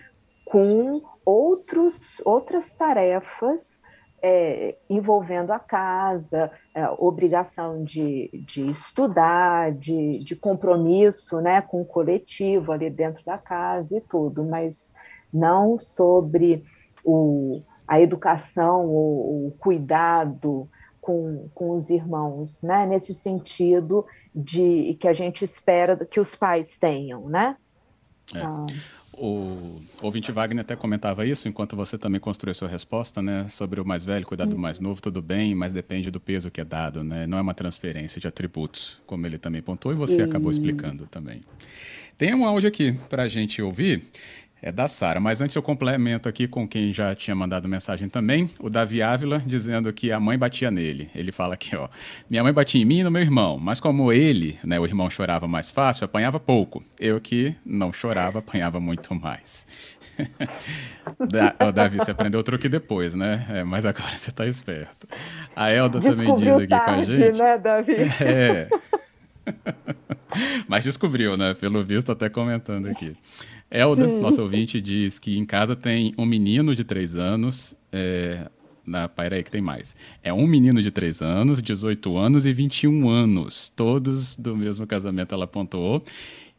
com 0.45 1.01
outros, 1.25 2.21
outras 2.23 2.73
tarefas 2.73 3.81
é, 4.21 4.77
envolvendo 4.89 5.51
a 5.51 5.59
casa, 5.59 6.49
é, 6.73 6.87
obrigação 6.97 7.83
de, 7.83 8.29
de 8.47 8.69
estudar, 8.69 9.73
de, 9.73 10.23
de 10.23 10.37
compromisso 10.37 11.41
né, 11.41 11.61
com 11.61 11.81
o 11.81 11.85
coletivo 11.85 12.71
ali 12.71 12.89
dentro 12.89 13.25
da 13.25 13.37
casa 13.37 13.97
e 13.97 13.99
tudo, 13.99 14.41
mas 14.41 14.93
não 15.33 15.77
sobre 15.77 16.63
o, 17.03 17.61
a 17.89 17.99
educação, 17.99 18.85
o, 18.85 19.47
o 19.47 19.51
cuidado 19.57 20.69
com, 21.01 21.49
com 21.55 21.71
os 21.71 21.89
irmãos, 21.89 22.61
né? 22.61 22.85
Nesse 22.85 23.15
sentido 23.15 24.05
de 24.33 24.95
que 24.99 25.07
a 25.07 25.13
gente 25.13 25.43
espera 25.43 25.97
que 26.05 26.19
os 26.19 26.35
pais 26.35 26.77
tenham, 26.77 27.27
né? 27.27 27.57
É. 28.35 28.41
Ah. 28.41 28.67
O 29.11 29.81
ouvinte 30.03 30.31
Wagner 30.31 30.61
até 30.61 30.75
comentava 30.75 31.25
isso 31.25 31.49
enquanto 31.49 31.75
você 31.75 31.97
também 31.97 32.21
construiu 32.21 32.53
sua 32.53 32.69
resposta, 32.69 33.23
né? 33.23 33.47
Sobre 33.49 33.81
o 33.81 33.85
mais 33.85 34.05
velho 34.05 34.25
cuidar 34.25 34.45
do 34.45 34.55
hum. 34.55 34.59
mais 34.59 34.79
novo, 34.79 35.01
tudo 35.01 35.19
bem, 35.19 35.55
mas 35.55 35.73
depende 35.73 36.11
do 36.11 36.19
peso 36.19 36.51
que 36.51 36.61
é 36.61 36.65
dado, 36.65 37.03
né? 37.03 37.25
Não 37.25 37.39
é 37.39 37.41
uma 37.41 37.55
transferência 37.55 38.21
de 38.21 38.27
atributos, 38.27 39.01
como 39.07 39.25
ele 39.25 39.39
também 39.39 39.63
pontuou 39.63 39.95
e 39.95 39.97
você 39.97 40.21
acabou 40.21 40.51
explicando 40.51 41.07
também. 41.07 41.41
Tem 42.19 42.35
um 42.35 42.45
áudio 42.45 42.69
aqui 42.69 42.93
para 43.09 43.23
a 43.23 43.27
gente 43.27 43.61
ouvir. 43.61 44.03
É 44.61 44.71
da 44.71 44.87
Sara, 44.87 45.19
mas 45.19 45.39
antes 45.41 45.55
eu 45.55 45.61
complemento 45.61 46.27
aqui 46.27 46.47
com 46.47 46.67
quem 46.67 46.91
já 46.91 47.15
tinha 47.15 47.33
mandado 47.33 47.67
mensagem 47.67 48.09
também, 48.09 48.49
o 48.59 48.69
Davi 48.69 49.01
Ávila, 49.01 49.41
dizendo 49.45 49.91
que 49.93 50.11
a 50.11 50.19
mãe 50.19 50.37
batia 50.37 50.69
nele. 50.69 51.09
Ele 51.15 51.31
fala 51.31 51.53
aqui, 51.53 51.75
ó, 51.75 51.87
minha 52.29 52.43
mãe 52.43 52.51
batia 52.51 52.81
em 52.81 52.85
mim 52.85 52.99
e 52.99 53.03
no 53.03 53.11
meu 53.11 53.21
irmão, 53.21 53.57
mas 53.57 53.79
como 53.79 54.11
ele, 54.11 54.59
né, 54.63 54.77
o 54.77 54.85
irmão 54.85 55.09
chorava 55.09 55.47
mais 55.47 55.71
fácil, 55.71 56.03
apanhava 56.03 56.39
pouco. 56.39 56.83
Eu 56.99 57.21
que 57.21 57.55
não 57.65 57.93
chorava, 57.93 58.39
apanhava 58.39 58.79
muito 58.81 59.15
mais. 59.15 59.65
da, 61.29 61.71
Davi, 61.71 61.97
você 61.97 62.11
aprendeu 62.11 62.41
o 62.41 62.43
truque 62.43 62.67
depois, 62.67 63.15
né? 63.15 63.45
É, 63.49 63.63
mas 63.63 63.85
agora 63.85 64.17
você 64.17 64.29
está 64.29 64.45
esperto. 64.45 65.07
A 65.55 65.69
Elda 65.71 65.99
também 66.01 66.35
diz 66.35 66.47
aqui 66.49 66.67
tarde, 66.67 66.85
com 66.85 66.91
a 66.91 67.03
gente. 67.03 67.39
né, 67.39 67.57
Davi? 67.57 67.95
É. 68.21 68.67
mas 70.67 70.83
descobriu, 70.83 71.37
né? 71.37 71.53
Pelo 71.53 71.83
visto, 71.83 72.11
até 72.11 72.29
comentando 72.29 72.87
aqui. 72.87 73.15
Elda, 73.71 74.07
nosso 74.07 74.41
ouvinte, 74.41 74.81
diz 74.81 75.19
que 75.19 75.37
em 75.37 75.45
casa 75.45 75.75
tem 75.75 76.13
um 76.17 76.25
menino 76.25 76.75
de 76.75 76.83
3 76.83 77.15
anos. 77.15 77.75
É, 77.91 78.47
na 78.85 79.09
aí 79.17 79.43
que 79.43 79.51
tem 79.51 79.61
mais. 79.61 79.95
É 80.23 80.33
um 80.33 80.47
menino 80.47 80.81
de 80.81 80.89
3 80.89 81.21
anos, 81.21 81.61
18 81.61 82.17
anos 82.17 82.45
e 82.45 82.51
21 82.51 83.07
anos. 83.07 83.71
Todos 83.75 84.35
do 84.35 84.57
mesmo 84.57 84.87
casamento, 84.87 85.35
ela 85.35 85.43
apontou. 85.43 86.03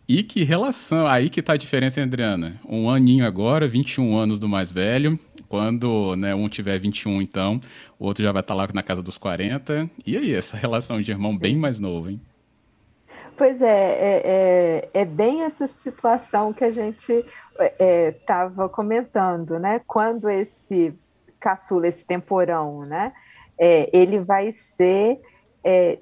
E 0.08 0.22
que 0.22 0.42
relação, 0.42 1.06
aí 1.06 1.28
que 1.28 1.42
tá 1.42 1.52
a 1.52 1.56
diferença, 1.56 2.02
Adriana? 2.02 2.60
Um 2.68 2.88
aninho 2.88 3.24
agora, 3.24 3.68
21 3.68 4.16
anos 4.16 4.38
do 4.38 4.48
mais 4.48 4.70
velho. 4.70 5.18
Quando 5.48 6.14
né, 6.16 6.34
um 6.34 6.48
tiver 6.48 6.78
21, 6.78 7.20
então, 7.20 7.60
o 7.98 8.06
outro 8.06 8.22
já 8.22 8.30
vai 8.32 8.40
estar 8.40 8.54
tá 8.54 8.62
lá 8.62 8.68
na 8.72 8.82
casa 8.82 9.02
dos 9.02 9.18
40. 9.18 9.90
E 10.06 10.16
aí, 10.16 10.32
essa 10.32 10.56
relação 10.56 11.02
de 11.02 11.10
irmão 11.10 11.36
bem 11.36 11.56
mais 11.56 11.80
novo, 11.80 12.10
hein? 12.10 12.20
Pois 13.40 13.62
é, 13.62 13.66
é, 13.66 14.22
é, 14.92 15.00
é, 15.00 15.04
bem 15.06 15.44
essa 15.44 15.66
situação 15.66 16.52
que 16.52 16.62
a 16.62 16.68
gente 16.68 17.24
estava 18.18 18.66
é, 18.66 18.68
comentando, 18.68 19.58
né? 19.58 19.80
Quando 19.86 20.28
esse 20.28 20.92
caçula, 21.40 21.88
esse 21.88 22.04
temporão, 22.04 22.84
né? 22.84 23.14
É, 23.58 23.88
ele 23.96 24.18
vai 24.18 24.52
ser 24.52 25.22
é, 25.64 26.00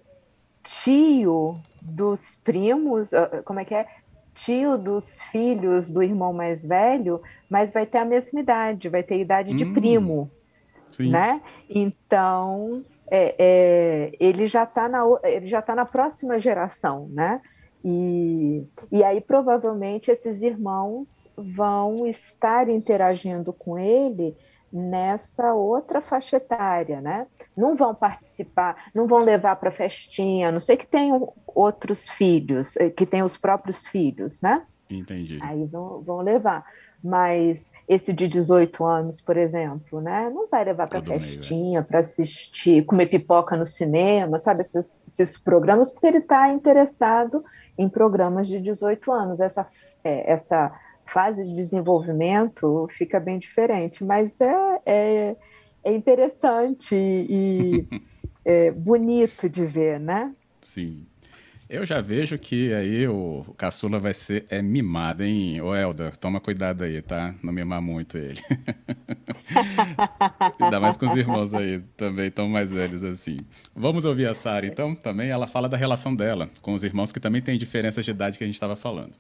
tio 0.64 1.61
dos 1.80 2.35
primos, 2.42 3.14
ah, 3.14 3.40
como 3.45 3.61
é 3.61 3.64
que 3.64 3.75
é? 3.76 3.87
Tio 4.35 4.76
dos 4.76 5.21
filhos 5.30 5.88
do 5.88 6.02
irmão 6.02 6.33
mais 6.33 6.64
velho, 6.64 7.23
mas 7.49 7.73
vai 7.73 7.87
ter 7.87 7.99
a 7.99 8.04
mesma 8.04 8.40
idade, 8.40 8.88
vai 8.88 9.04
ter 9.04 9.21
idade 9.21 9.52
hum, 9.52 9.57
de 9.57 9.64
primo, 9.64 10.28
sim. 10.90 11.09
né? 11.09 11.40
Então 11.71 12.85
é, 13.11 13.35
é, 13.38 14.12
ele 14.21 14.47
já 14.47 14.65
está 14.65 14.88
na, 14.88 15.03
ele 15.25 15.49
já 15.49 15.62
tá 15.62 15.75
na 15.75 15.85
próxima 15.85 16.38
geração, 16.38 17.09
né? 17.11 17.41
E, 17.85 18.67
e 18.91 19.05
aí 19.05 19.21
provavelmente 19.21 20.11
esses 20.11 20.43
irmãos 20.43 21.31
vão 21.37 22.07
estar 22.07 22.69
interagindo 22.69 23.53
com 23.53 23.79
ele 23.79 24.37
nessa 24.73 25.55
outra 25.55 26.00
faixa 26.00 26.37
etária, 26.37 27.00
né? 27.00 27.27
Não 27.57 27.77
vão 27.77 27.95
participar, 27.95 28.91
não 28.95 29.07
vão 29.07 29.21
levar 29.21 29.57
para 29.57 29.71
festinha, 29.71 30.53
não 30.53 30.61
sei 30.61 30.77
que 30.77 30.87
tenham 30.87 31.33
outros 31.47 32.09
filhos, 32.09 32.77
eh, 32.77 32.91
que 32.91 33.07
tenham 33.07 33.27
os 33.27 33.37
próprios 33.37 33.87
filhos, 33.87 34.41
né? 34.43 34.67
Entendi. 34.91 35.38
Aí 35.43 35.65
vão, 35.67 36.03
vão 36.03 36.21
levar. 36.21 36.65
Mas 37.02 37.73
esse 37.88 38.12
de 38.12 38.26
18 38.26 38.85
anos, 38.85 39.21
por 39.21 39.37
exemplo, 39.37 40.00
né? 40.00 40.28
Não 40.35 40.49
vai 40.49 40.64
levar 40.64 40.88
para 40.88 40.99
é. 40.99 41.02
festinha, 41.02 41.83
para 41.83 42.00
assistir, 42.00 42.85
comer 42.85 43.07
pipoca 43.07 43.57
no 43.57 43.64
cinema, 43.64 44.40
sabe? 44.40 44.62
Esses, 44.62 45.07
esses 45.07 45.38
programas, 45.38 45.90
porque 45.90 46.07
ele 46.07 46.19
está 46.19 46.49
interessado 46.49 47.45
em 47.76 47.88
programas 47.88 48.49
de 48.49 48.61
18 48.61 49.12
anos. 49.12 49.40
Essa, 49.40 49.67
é, 50.02 50.33
essa 50.33 50.73
fase 51.07 51.45
de 51.47 51.55
desenvolvimento 51.55 52.87
fica 52.90 53.19
bem 53.19 53.38
diferente, 53.38 54.05
mas 54.05 54.38
é, 54.40 54.81
é, 54.85 55.37
é 55.85 55.93
interessante 55.95 56.95
e 56.95 57.87
é 58.45 58.71
bonito 58.71 59.49
de 59.49 59.64
ver, 59.64 59.99
né? 60.00 60.35
Sim. 60.61 61.07
Eu 61.69 61.85
já 61.85 62.01
vejo 62.01 62.39
que 62.39 62.73
aí 62.73 63.07
o, 63.07 63.45
caçula 63.59 63.99
vai 63.99 64.15
ser 64.15 64.47
é 64.49 64.63
mimado, 64.63 65.23
hein? 65.23 65.61
Ô, 65.61 65.77
Helder, 65.77 66.17
toma 66.17 66.41
cuidado 66.41 66.83
aí, 66.83 67.03
tá? 67.03 67.35
Não 67.43 67.53
mimar 67.53 67.83
muito 67.83 68.17
ele. 68.17 68.41
Ainda 70.59 70.81
mais 70.81 70.97
com 70.97 71.05
os 71.05 71.15
irmãos 71.15 71.53
aí, 71.53 71.81
também 71.95 72.31
tão 72.31 72.49
mais 72.49 72.71
velhos 72.71 73.05
assim. 73.05 73.41
Vamos 73.77 74.07
ouvir 74.07 74.27
a 74.29 74.35
Sara, 74.35 74.67
então, 74.67 74.95
também. 74.95 75.29
Ela 75.29 75.47
fala 75.47 75.69
da 75.69 75.77
relação 75.77 76.17
dela 76.17 76.49
com 76.63 76.73
os 76.73 76.83
irmãos, 76.83 77.13
que 77.13 77.21
também 77.21 77.43
tem 77.43 77.59
diferenças 77.59 78.03
de 78.03 78.13
idade 78.13 78.39
que 78.39 78.45
a 78.45 78.47
gente 78.47 78.57
estava 78.57 78.75
falando. 78.75 79.13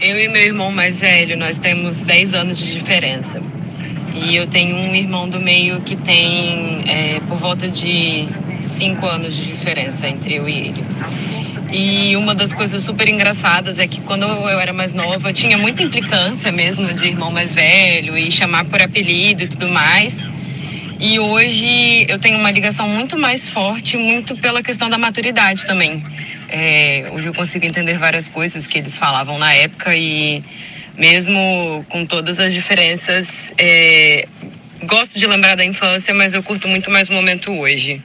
Eu 0.00 0.20
e 0.20 0.26
meu 0.26 0.42
irmão 0.42 0.72
mais 0.72 1.00
velho, 1.02 1.36
nós 1.36 1.56
temos 1.56 2.00
10 2.00 2.34
anos 2.34 2.58
de 2.58 2.72
diferença. 2.72 3.40
E 4.12 4.34
eu 4.34 4.48
tenho 4.48 4.74
um 4.74 4.94
irmão 4.94 5.28
do 5.28 5.38
meio 5.38 5.80
que 5.82 5.94
tem 5.94 6.82
é, 6.90 7.20
por 7.28 7.38
volta 7.38 7.68
de 7.68 8.26
5 8.60 9.06
anos 9.06 9.34
de 9.34 9.46
diferença 9.46 10.08
entre 10.08 10.34
eu 10.34 10.48
e 10.48 10.68
ele. 10.68 11.43
E 11.76 12.16
uma 12.16 12.36
das 12.36 12.52
coisas 12.52 12.84
super 12.84 13.08
engraçadas 13.08 13.80
é 13.80 13.88
que 13.88 14.00
quando 14.00 14.22
eu 14.22 14.60
era 14.60 14.72
mais 14.72 14.94
nova, 14.94 15.32
tinha 15.32 15.58
muita 15.58 15.82
implicância 15.82 16.52
mesmo 16.52 16.94
de 16.94 17.06
irmão 17.06 17.32
mais 17.32 17.52
velho 17.52 18.16
e 18.16 18.30
chamar 18.30 18.64
por 18.66 18.80
apelido 18.80 19.42
e 19.42 19.48
tudo 19.48 19.66
mais. 19.66 20.24
E 21.00 21.18
hoje 21.18 22.06
eu 22.08 22.16
tenho 22.20 22.38
uma 22.38 22.52
ligação 22.52 22.88
muito 22.88 23.18
mais 23.18 23.48
forte, 23.48 23.96
muito 23.96 24.36
pela 24.36 24.62
questão 24.62 24.88
da 24.88 24.96
maturidade 24.96 25.66
também. 25.66 26.00
É, 26.48 27.10
hoje 27.12 27.26
eu 27.26 27.34
consigo 27.34 27.66
entender 27.66 27.98
várias 27.98 28.28
coisas 28.28 28.68
que 28.68 28.78
eles 28.78 28.96
falavam 28.96 29.36
na 29.36 29.52
época 29.52 29.96
e 29.96 30.44
mesmo 30.96 31.84
com 31.88 32.06
todas 32.06 32.38
as 32.38 32.52
diferenças, 32.52 33.52
é, 33.58 34.28
gosto 34.84 35.18
de 35.18 35.26
lembrar 35.26 35.56
da 35.56 35.64
infância, 35.64 36.14
mas 36.14 36.34
eu 36.34 36.42
curto 36.44 36.68
muito 36.68 36.88
mais 36.88 37.08
o 37.08 37.12
momento 37.12 37.50
hoje. 37.50 38.00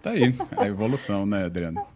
Tá 0.00 0.10
aí, 0.10 0.32
a 0.56 0.68
evolução, 0.68 1.26
né, 1.26 1.46
Adriana? 1.46 1.91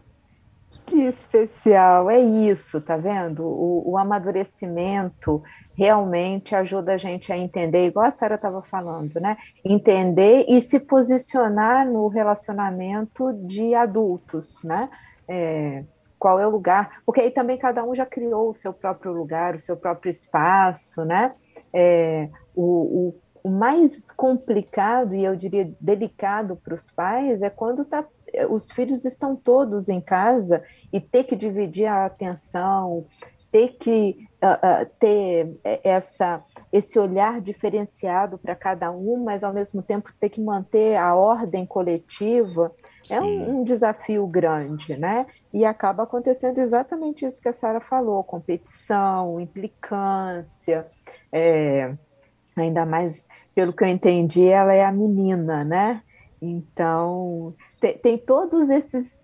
Que 0.86 1.02
especial, 1.02 2.08
é 2.08 2.20
isso, 2.20 2.80
tá 2.80 2.96
vendo? 2.96 3.44
O, 3.44 3.90
o 3.90 3.98
amadurecimento 3.98 5.42
realmente 5.74 6.54
ajuda 6.54 6.94
a 6.94 6.96
gente 6.96 7.32
a 7.32 7.36
entender, 7.36 7.88
igual 7.88 8.06
a 8.06 8.10
Sara 8.12 8.36
estava 8.36 8.62
falando, 8.62 9.20
né? 9.20 9.36
Entender 9.64 10.46
e 10.48 10.60
se 10.60 10.78
posicionar 10.78 11.86
no 11.86 12.06
relacionamento 12.06 13.32
de 13.32 13.74
adultos, 13.74 14.62
né? 14.64 14.88
É, 15.28 15.84
qual 16.18 16.38
é 16.38 16.46
o 16.46 16.50
lugar? 16.50 17.02
Porque 17.04 17.20
aí 17.20 17.30
também 17.30 17.58
cada 17.58 17.84
um 17.84 17.94
já 17.94 18.06
criou 18.06 18.50
o 18.50 18.54
seu 18.54 18.72
próprio 18.72 19.12
lugar, 19.12 19.56
o 19.56 19.60
seu 19.60 19.76
próprio 19.76 20.08
espaço, 20.08 21.04
né? 21.04 21.34
É, 21.74 22.28
o, 22.54 22.62
o, 23.42 23.48
o 23.48 23.50
mais 23.50 24.00
complicado 24.16 25.14
e 25.14 25.24
eu 25.24 25.36
diria 25.36 25.70
delicado 25.80 26.56
para 26.56 26.74
os 26.74 26.90
pais 26.90 27.42
é 27.42 27.50
quando 27.50 27.84
tá 27.84 28.04
os 28.48 28.70
filhos 28.70 29.04
estão 29.04 29.36
todos 29.36 29.88
em 29.88 30.00
casa 30.00 30.62
e 30.92 31.00
ter 31.00 31.24
que 31.24 31.36
dividir 31.36 31.86
a 31.86 32.06
atenção, 32.06 33.06
ter 33.50 33.76
que 33.78 34.28
uh, 34.42 34.82
uh, 34.82 34.90
ter 34.98 35.56
essa, 35.82 36.42
esse 36.72 36.98
olhar 36.98 37.40
diferenciado 37.40 38.36
para 38.36 38.54
cada 38.54 38.90
um, 38.90 39.24
mas 39.24 39.42
ao 39.42 39.52
mesmo 39.52 39.82
tempo 39.82 40.12
ter 40.20 40.28
que 40.28 40.40
manter 40.40 40.96
a 40.96 41.14
ordem 41.14 41.64
coletiva 41.64 42.72
Sim. 43.02 43.14
é 43.14 43.20
um, 43.22 43.60
um, 43.60 43.64
desafio 43.64 44.26
grande, 44.26 44.96
né? 44.96 45.26
E 45.52 45.64
acaba 45.64 46.02
acontecendo 46.02 46.58
exatamente 46.58 47.24
isso 47.24 47.40
que 47.40 47.48
a 47.48 47.52
Sara 47.52 47.80
falou: 47.80 48.22
competição, 48.24 49.40
implicância, 49.40 50.84
é, 51.32 51.94
ainda 52.56 52.84
mais 52.84 53.26
pelo 53.54 53.72
que 53.72 53.84
eu 53.84 53.88
entendi, 53.88 54.46
ela 54.46 54.74
é 54.74 54.84
a 54.84 54.92
menina, 54.92 55.64
né? 55.64 56.02
Então, 56.42 57.54
tem, 57.86 57.98
tem 57.98 58.18
todos 58.18 58.68
esses 58.70 59.22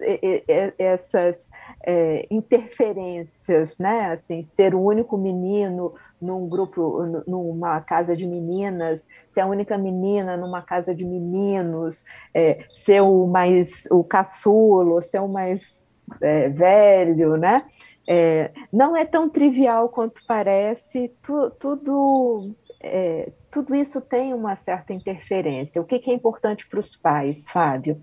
essas 0.79 1.37
é, 1.85 2.27
interferências, 2.31 3.79
né? 3.79 4.12
Assim, 4.12 4.42
ser 4.42 4.75
o 4.75 4.81
único 4.81 5.16
menino 5.16 5.94
num 6.20 6.48
grupo, 6.48 7.05
numa 7.27 7.81
casa 7.81 8.14
de 8.14 8.27
meninas, 8.27 9.05
ser 9.29 9.40
a 9.40 9.46
única 9.46 9.77
menina 9.77 10.37
numa 10.37 10.62
casa 10.62 10.94
de 10.94 11.05
meninos, 11.05 12.05
é, 12.35 12.64
ser 12.77 13.01
o 13.01 13.27
mais 13.27 13.87
o 13.90 14.05
caçulo, 14.05 15.03
ser 15.03 15.20
o 15.20 15.29
mais 15.29 15.92
é, 16.20 16.48
velho, 16.48 17.37
né? 17.37 17.64
É, 18.09 18.51
não 18.72 18.96
é 18.96 19.05
tão 19.05 19.31
trivial 19.31 19.88
quanto 19.88 20.20
parece, 20.27 21.09
tu, 21.22 21.51
tudo 21.51 22.53
é, 22.81 23.31
tudo 23.51 23.77
isso 23.77 24.01
tem 24.01 24.35
uma 24.35 24.57
certa 24.57 24.92
interferência. 24.92 25.81
O 25.81 25.85
que, 25.85 25.98
que 25.98 26.11
é 26.11 26.14
importante 26.14 26.66
para 26.68 26.81
os 26.81 26.96
pais, 26.96 27.46
Fábio? 27.48 28.03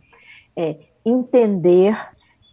É 0.60 0.78
entender 1.06 1.96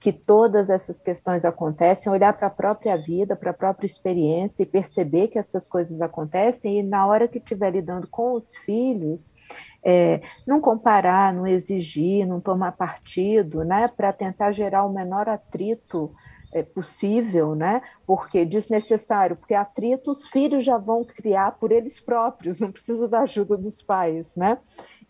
que 0.01 0.12
todas 0.12 0.71
essas 0.71 1.03
questões 1.03 1.45
acontecem, 1.45 2.12
olhar 2.12 2.33
para 2.33 2.47
a 2.47 2.51
própria 2.51 2.97
vida, 2.97 3.35
para 3.35 3.51
a 3.51 3.55
própria 3.55 3.87
experiência 3.87 4.62
e 4.62 4.66
perceber 4.66 5.27
que 5.27 5.38
essas 5.38 5.69
coisas 5.69 6.01
acontecem 6.01 6.79
e 6.79 6.83
na 6.83 7.07
hora 7.07 7.27
que 7.27 7.38
estiver 7.38 7.71
lidando 7.71 8.07
com 8.07 8.35
os 8.35 8.55
filhos, 8.55 9.35
é, 9.83 10.21
não 10.47 10.61
comparar, 10.61 11.35
não 11.35 11.45
exigir, 11.45 12.25
não 12.25 12.40
tomar 12.40 12.73
partido, 12.73 13.64
né, 13.64 13.88
para 13.88 14.12
tentar 14.12 14.53
gerar 14.53 14.85
o 14.85 14.92
menor 14.92 15.29
atrito 15.29 16.14
é, 16.53 16.62
possível, 16.62 17.55
né? 17.55 17.83
Porque 18.07 18.45
desnecessário, 18.45 19.37
porque 19.37 19.55
atrito 19.55 20.11
os 20.11 20.27
filhos 20.29 20.64
já 20.64 20.79
vão 20.79 21.05
criar 21.05 21.53
por 21.59 21.73
eles 21.73 21.99
próprios, 21.99 22.61
não 22.61 22.71
precisa 22.71 23.09
da 23.09 23.23
ajuda 23.23 23.57
dos 23.57 23.83
pais, 23.83 24.37
né? 24.37 24.59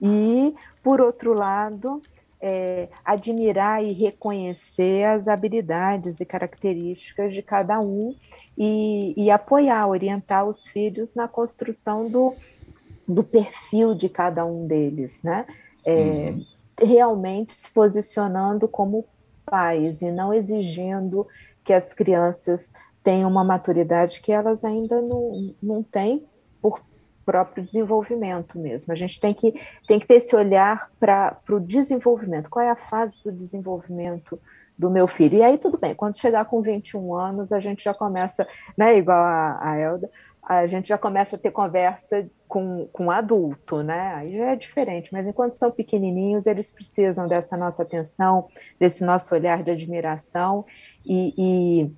E 0.00 0.54
por 0.82 1.00
outro 1.00 1.35
lado, 1.35 2.02
é, 2.40 2.88
admirar 3.05 3.83
e 3.83 3.92
reconhecer 3.92 5.05
as 5.05 5.29
habilidades 5.29 6.20
e 6.20 6.25
características 6.25 7.33
de 7.33 7.42
cada 7.42 7.81
um 7.81 8.14
e, 8.57 9.14
e 9.16 9.31
apoiar, 9.31 9.87
orientar 9.88 10.46
os 10.46 10.64
filhos 10.66 11.14
na 11.14 11.29
construção 11.29 12.09
do, 12.09 12.35
do 13.07 13.22
perfil 13.22 13.94
de 13.94 14.09
cada 14.09 14.44
um 14.44 14.66
deles, 14.66 15.22
né? 15.22 15.46
É, 15.85 16.31
uhum. 16.31 16.44
Realmente 16.81 17.53
se 17.53 17.70
posicionando 17.70 18.68
como 18.68 19.07
pais 19.44 20.03
e 20.03 20.11
não 20.11 20.35
exigindo 20.35 21.27
que 21.64 21.72
as 21.72 21.94
crianças 21.94 22.72
tenham 23.03 23.31
uma 23.31 23.44
maturidade 23.44 24.20
que 24.20 24.33
elas 24.33 24.64
ainda 24.64 25.01
não, 25.01 25.55
não 25.62 25.83
têm 25.83 26.27
próprio 27.26 27.64
desenvolvimento 27.64 28.56
mesmo. 28.56 28.92
A 28.92 28.96
gente 28.96 29.20
tem 29.20 29.34
que, 29.34 29.60
tem 29.88 29.98
que 29.98 30.06
ter 30.06 30.14
esse 30.14 30.34
olhar 30.34 30.88
para 30.98 31.36
o 31.50 31.58
desenvolvimento. 31.58 32.48
Qual 32.48 32.64
é 32.64 32.70
a 32.70 32.76
fase 32.76 33.22
do 33.22 33.32
desenvolvimento 33.32 34.40
do 34.78 34.88
meu 34.88 35.08
filho? 35.08 35.36
E 35.36 35.42
aí, 35.42 35.58
tudo 35.58 35.76
bem, 35.76 35.94
quando 35.94 36.16
chegar 36.16 36.44
com 36.44 36.62
21 36.62 37.14
anos, 37.14 37.50
a 37.50 37.58
gente 37.58 37.82
já 37.82 37.92
começa, 37.92 38.46
né, 38.78 38.96
igual 38.96 39.18
a, 39.18 39.58
a 39.60 39.76
Elda, 39.76 40.08
a 40.40 40.64
gente 40.68 40.88
já 40.88 40.96
começa 40.96 41.34
a 41.34 41.38
ter 41.38 41.50
conversa 41.50 42.30
com, 42.46 42.86
com 42.92 43.10
adulto, 43.10 43.82
né? 43.82 44.14
Aí 44.14 44.36
já 44.36 44.52
é 44.52 44.56
diferente, 44.56 45.12
mas 45.12 45.26
enquanto 45.26 45.58
são 45.58 45.72
pequenininhos, 45.72 46.46
eles 46.46 46.70
precisam 46.70 47.26
dessa 47.26 47.56
nossa 47.56 47.82
atenção, 47.82 48.46
desse 48.78 49.04
nosso 49.04 49.34
olhar 49.34 49.64
de 49.64 49.72
admiração 49.72 50.64
e, 51.04 51.34
e, 51.36 51.90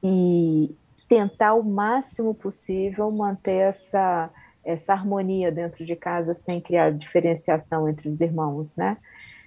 e 0.00 0.76
tentar 1.08 1.54
o 1.54 1.64
máximo 1.64 2.32
possível 2.34 3.10
manter 3.10 3.70
essa, 3.70 4.30
essa 4.68 4.92
harmonia 4.92 5.50
dentro 5.50 5.84
de 5.84 5.96
casa 5.96 6.34
sem 6.34 6.60
criar 6.60 6.92
diferenciação 6.92 7.88
entre 7.88 8.08
os 8.08 8.20
irmãos, 8.20 8.76
né? 8.76 8.98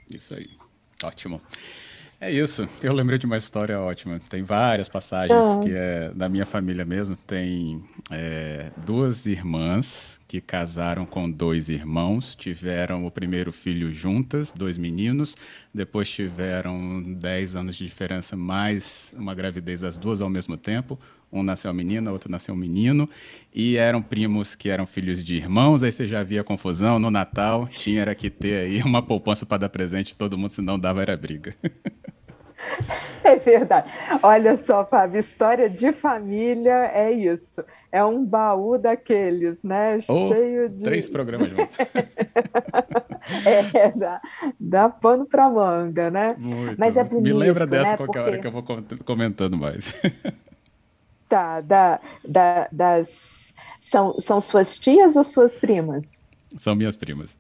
Isso 0.09 0.33
aí, 0.33 0.49
ótimo. 1.03 1.39
É 2.19 2.31
isso. 2.31 2.69
Eu 2.83 2.93
lembrei 2.93 3.17
de 3.17 3.25
uma 3.25 3.37
história 3.37 3.79
ótima. 3.79 4.21
Tem 4.29 4.43
várias 4.43 4.87
passagens 4.87 5.43
ah. 5.43 5.59
que 5.59 5.73
é 5.73 6.11
da 6.13 6.29
minha 6.29 6.45
família 6.45 6.85
mesmo. 6.85 7.15
Tem 7.15 7.83
é, 8.11 8.71
duas 8.85 9.25
irmãs 9.25 10.19
que 10.27 10.39
casaram 10.39 11.03
com 11.03 11.29
dois 11.29 11.67
irmãos, 11.67 12.35
tiveram 12.35 13.07
o 13.07 13.11
primeiro 13.11 13.51
filho 13.51 13.91
juntas, 13.91 14.53
dois 14.53 14.77
meninos. 14.77 15.35
Depois 15.73 16.09
tiveram 16.09 17.01
10 17.01 17.55
anos 17.55 17.75
de 17.75 17.85
diferença, 17.85 18.35
mais 18.35 19.15
uma 19.17 19.33
gravidez 19.33 19.83
as 19.83 19.97
duas 19.97 20.21
ao 20.21 20.29
mesmo 20.29 20.55
tempo. 20.55 20.99
Um 21.31 21.43
nasceu 21.43 21.73
menina, 21.73 22.11
outro 22.11 22.29
nasceu 22.29 22.55
menino. 22.55 23.09
E 23.53 23.77
eram 23.77 24.01
primos 24.01 24.55
que 24.55 24.69
eram 24.69 24.85
filhos 24.85 25.23
de 25.23 25.35
irmãos. 25.35 25.83
Aí 25.83 25.91
você 25.91 26.05
já 26.05 26.23
via 26.23 26.43
confusão 26.43 26.99
no 26.99 27.09
Natal. 27.09 27.67
Tinha 27.67 28.01
era 28.01 28.15
que 28.15 28.29
ter 28.29 28.65
aí 28.65 28.81
uma 28.83 29.01
poupança 29.01 29.45
para 29.45 29.59
dar 29.59 29.69
presente 29.69 30.15
todo 30.15 30.37
mundo, 30.37 30.49
senão 30.49 30.77
dava 30.77 31.01
era 31.01 31.15
briga. 31.15 31.55
É 33.23 33.35
verdade. 33.35 33.91
Olha 34.21 34.57
só, 34.57 34.85
Fábio, 34.85 35.19
história 35.19 35.69
de 35.69 35.91
família 35.91 36.91
é 36.93 37.11
isso. 37.11 37.63
É 37.91 38.03
um 38.03 38.25
baú 38.25 38.77
daqueles, 38.77 39.63
né? 39.63 39.99
Oh, 40.07 40.29
Cheio 40.29 40.69
de. 40.69 40.83
Três 40.83 41.09
programas 41.09 41.49
juntos. 41.49 41.77
é, 43.45 43.91
dá, 43.91 44.21
dá 44.59 44.89
pano 44.89 45.25
para 45.25 45.49
manga, 45.49 46.09
né? 46.09 46.35
Muito. 46.37 46.77
Mas 46.79 46.97
é 46.97 47.03
bonito, 47.03 47.23
Me 47.23 47.33
lembra 47.33 47.67
dessa 47.67 47.91
né? 47.91 47.97
qualquer 47.97 48.19
Porque... 48.19 48.29
hora 48.31 48.39
que 48.39 48.47
eu 48.47 48.51
vou 48.51 48.63
comentando 49.05 49.57
mais. 49.57 49.93
tá, 51.31 51.61
da, 51.61 51.99
da, 52.27 52.67
das. 52.71 53.53
São, 53.79 54.19
são 54.19 54.41
suas 54.41 54.77
tias 54.77 55.15
ou 55.15 55.23
suas 55.23 55.57
primas? 55.57 56.21
São 56.57 56.75
minhas 56.75 56.95
primas. 56.97 57.37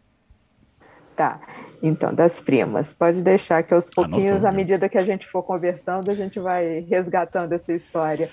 Tá. 1.15 1.41
Então, 1.83 2.13
das 2.13 2.39
primas. 2.39 2.93
Pode 2.93 3.21
deixar 3.21 3.63
que 3.63 3.73
aos 3.73 3.89
pouquinhos, 3.89 4.45
à 4.45 4.51
medida 4.51 4.87
que 4.87 4.97
a 4.97 5.03
gente 5.03 5.27
for 5.27 5.43
conversando, 5.43 6.09
a 6.09 6.15
gente 6.15 6.39
vai 6.39 6.79
resgatando 6.79 7.51
essa 7.51 7.73
história. 7.73 8.29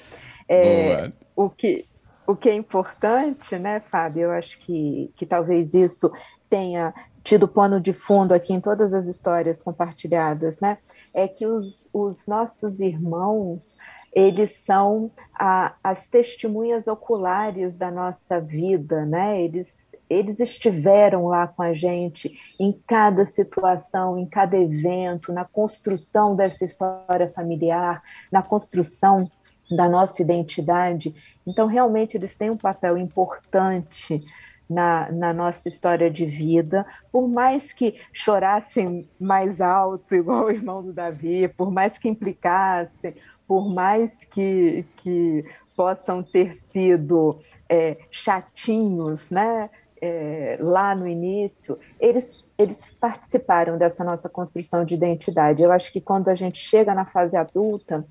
É, 0.48 1.10
o, 1.34 1.50
que, 1.50 1.86
o 2.26 2.36
que 2.36 2.48
é 2.48 2.54
importante, 2.54 3.58
né, 3.58 3.80
Fábio? 3.90 4.24
Eu 4.24 4.30
acho 4.30 4.58
que, 4.60 5.10
que 5.16 5.26
talvez 5.26 5.74
isso 5.74 6.10
tenha 6.48 6.94
tido 7.24 7.48
pano 7.48 7.80
de 7.80 7.92
fundo 7.92 8.32
aqui 8.32 8.52
em 8.52 8.60
todas 8.60 8.92
as 8.94 9.06
histórias 9.06 9.60
compartilhadas, 9.60 10.60
né? 10.60 10.78
É 11.12 11.26
que 11.26 11.46
os, 11.46 11.86
os 11.92 12.26
nossos 12.26 12.80
irmãos 12.80 13.76
eles 14.12 14.50
são 14.50 15.10
a, 15.34 15.74
as 15.82 16.08
testemunhas 16.08 16.86
oculares 16.86 17.76
da 17.76 17.90
nossa 17.90 18.40
vida, 18.40 19.04
né? 19.04 19.40
Eles 19.40 19.88
eles 20.10 20.40
estiveram 20.40 21.26
lá 21.26 21.46
com 21.46 21.62
a 21.62 21.74
gente 21.74 22.34
em 22.58 22.72
cada 22.86 23.26
situação, 23.26 24.18
em 24.18 24.24
cada 24.24 24.56
evento, 24.56 25.32
na 25.32 25.44
construção 25.44 26.34
dessa 26.34 26.64
história 26.64 27.30
familiar, 27.34 28.02
na 28.32 28.42
construção 28.42 29.30
da 29.70 29.88
nossa 29.88 30.22
identidade. 30.22 31.14
Então, 31.46 31.66
realmente, 31.66 32.16
eles 32.16 32.36
têm 32.36 32.50
um 32.50 32.56
papel 32.56 32.96
importante 32.96 34.24
na, 34.68 35.10
na, 35.12 35.32
nossa 35.32 35.68
história 35.68 36.10
de 36.10 36.24
vida, 36.26 36.86
por 37.10 37.26
mais 37.28 37.72
que 37.72 38.00
chorassem 38.12 39.08
mais 39.18 39.60
alto, 39.60 40.14
igual 40.14 40.46
o 40.46 40.50
irmão 40.50 40.82
do 40.82 40.92
Davi, 40.92 41.48
por 41.48 41.70
mais 41.70 41.98
que 41.98 42.08
implicassem, 42.08 43.14
por 43.48 43.68
mais 43.68 44.22
que, 44.24 44.84
que 44.98 45.44
possam 45.74 46.22
ter 46.22 46.54
sido 46.54 47.40
é, 47.68 47.96
chatinhos, 48.10 49.30
né? 49.30 49.68
é, 50.00 50.58
lá 50.60 50.94
no 50.94 51.06
início, 51.06 51.78
eles, 52.00 52.48
eles 52.56 52.84
participaram 53.00 53.76
dessa 53.76 54.04
nossa 54.04 54.28
construção 54.28 54.84
de 54.84 54.94
identidade. 54.94 55.62
Eu 55.62 55.72
acho 55.72 55.92
que 55.92 56.00
quando 56.00 56.28
a 56.28 56.34
gente 56.34 56.58
chega 56.58 56.94
na 56.94 57.04
fase 57.04 57.36
adulta, 57.36 58.04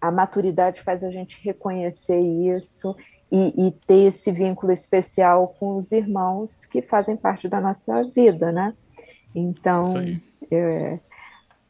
a 0.00 0.10
maturidade 0.10 0.82
faz 0.82 1.02
a 1.04 1.10
gente 1.10 1.38
reconhecer 1.42 2.18
isso 2.18 2.96
e, 3.30 3.66
e 3.66 3.70
ter 3.86 4.08
esse 4.08 4.32
vínculo 4.32 4.72
especial 4.72 5.54
com 5.58 5.76
os 5.76 5.92
irmãos 5.92 6.64
que 6.64 6.82
fazem 6.82 7.16
parte 7.16 7.48
da 7.48 7.60
nossa 7.60 8.04
vida, 8.04 8.50
né? 8.50 8.74
Então, 9.34 9.84
é, 10.50 10.98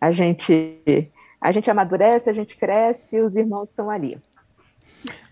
a 0.01 0.11
gente 0.11 0.81
a 1.40 1.53
gente 1.53 1.70
amadurece, 1.70 2.29
a 2.29 2.33
gente 2.33 2.57
cresce 2.57 3.16
e 3.16 3.20
os 3.20 3.37
irmãos 3.37 3.70
estão 3.70 3.88
ali. 3.88 4.18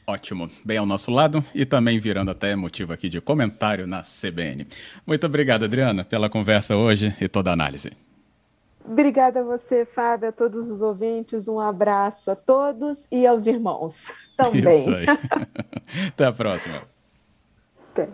Ótimo, 0.06 0.48
bem 0.64 0.78
ao 0.78 0.86
nosso 0.86 1.10
lado 1.10 1.44
e 1.54 1.66
também 1.66 1.98
virando 1.98 2.30
até 2.30 2.56
motivo 2.56 2.94
aqui 2.94 3.10
de 3.10 3.20
comentário 3.20 3.86
na 3.86 4.00
CBN. 4.00 4.66
Muito 5.06 5.26
obrigado, 5.26 5.64
Adriana, 5.64 6.02
pela 6.02 6.30
conversa 6.30 6.74
hoje 6.74 7.14
e 7.20 7.28
toda 7.28 7.50
a 7.50 7.52
análise. 7.52 7.92
Obrigada 8.82 9.40
a 9.40 9.42
você, 9.42 9.84
Fábio, 9.84 10.30
a 10.30 10.32
todos 10.32 10.70
os 10.70 10.80
ouvintes. 10.80 11.46
Um 11.46 11.60
abraço 11.60 12.30
a 12.30 12.36
todos 12.36 13.06
e 13.12 13.26
aos 13.26 13.46
irmãos 13.46 14.06
também. 14.34 14.80
Isso 14.80 14.90
aí. 14.90 15.04
Até 16.08 16.24
a 16.24 16.32
próxima. 16.32 16.82
Até. 17.92 18.08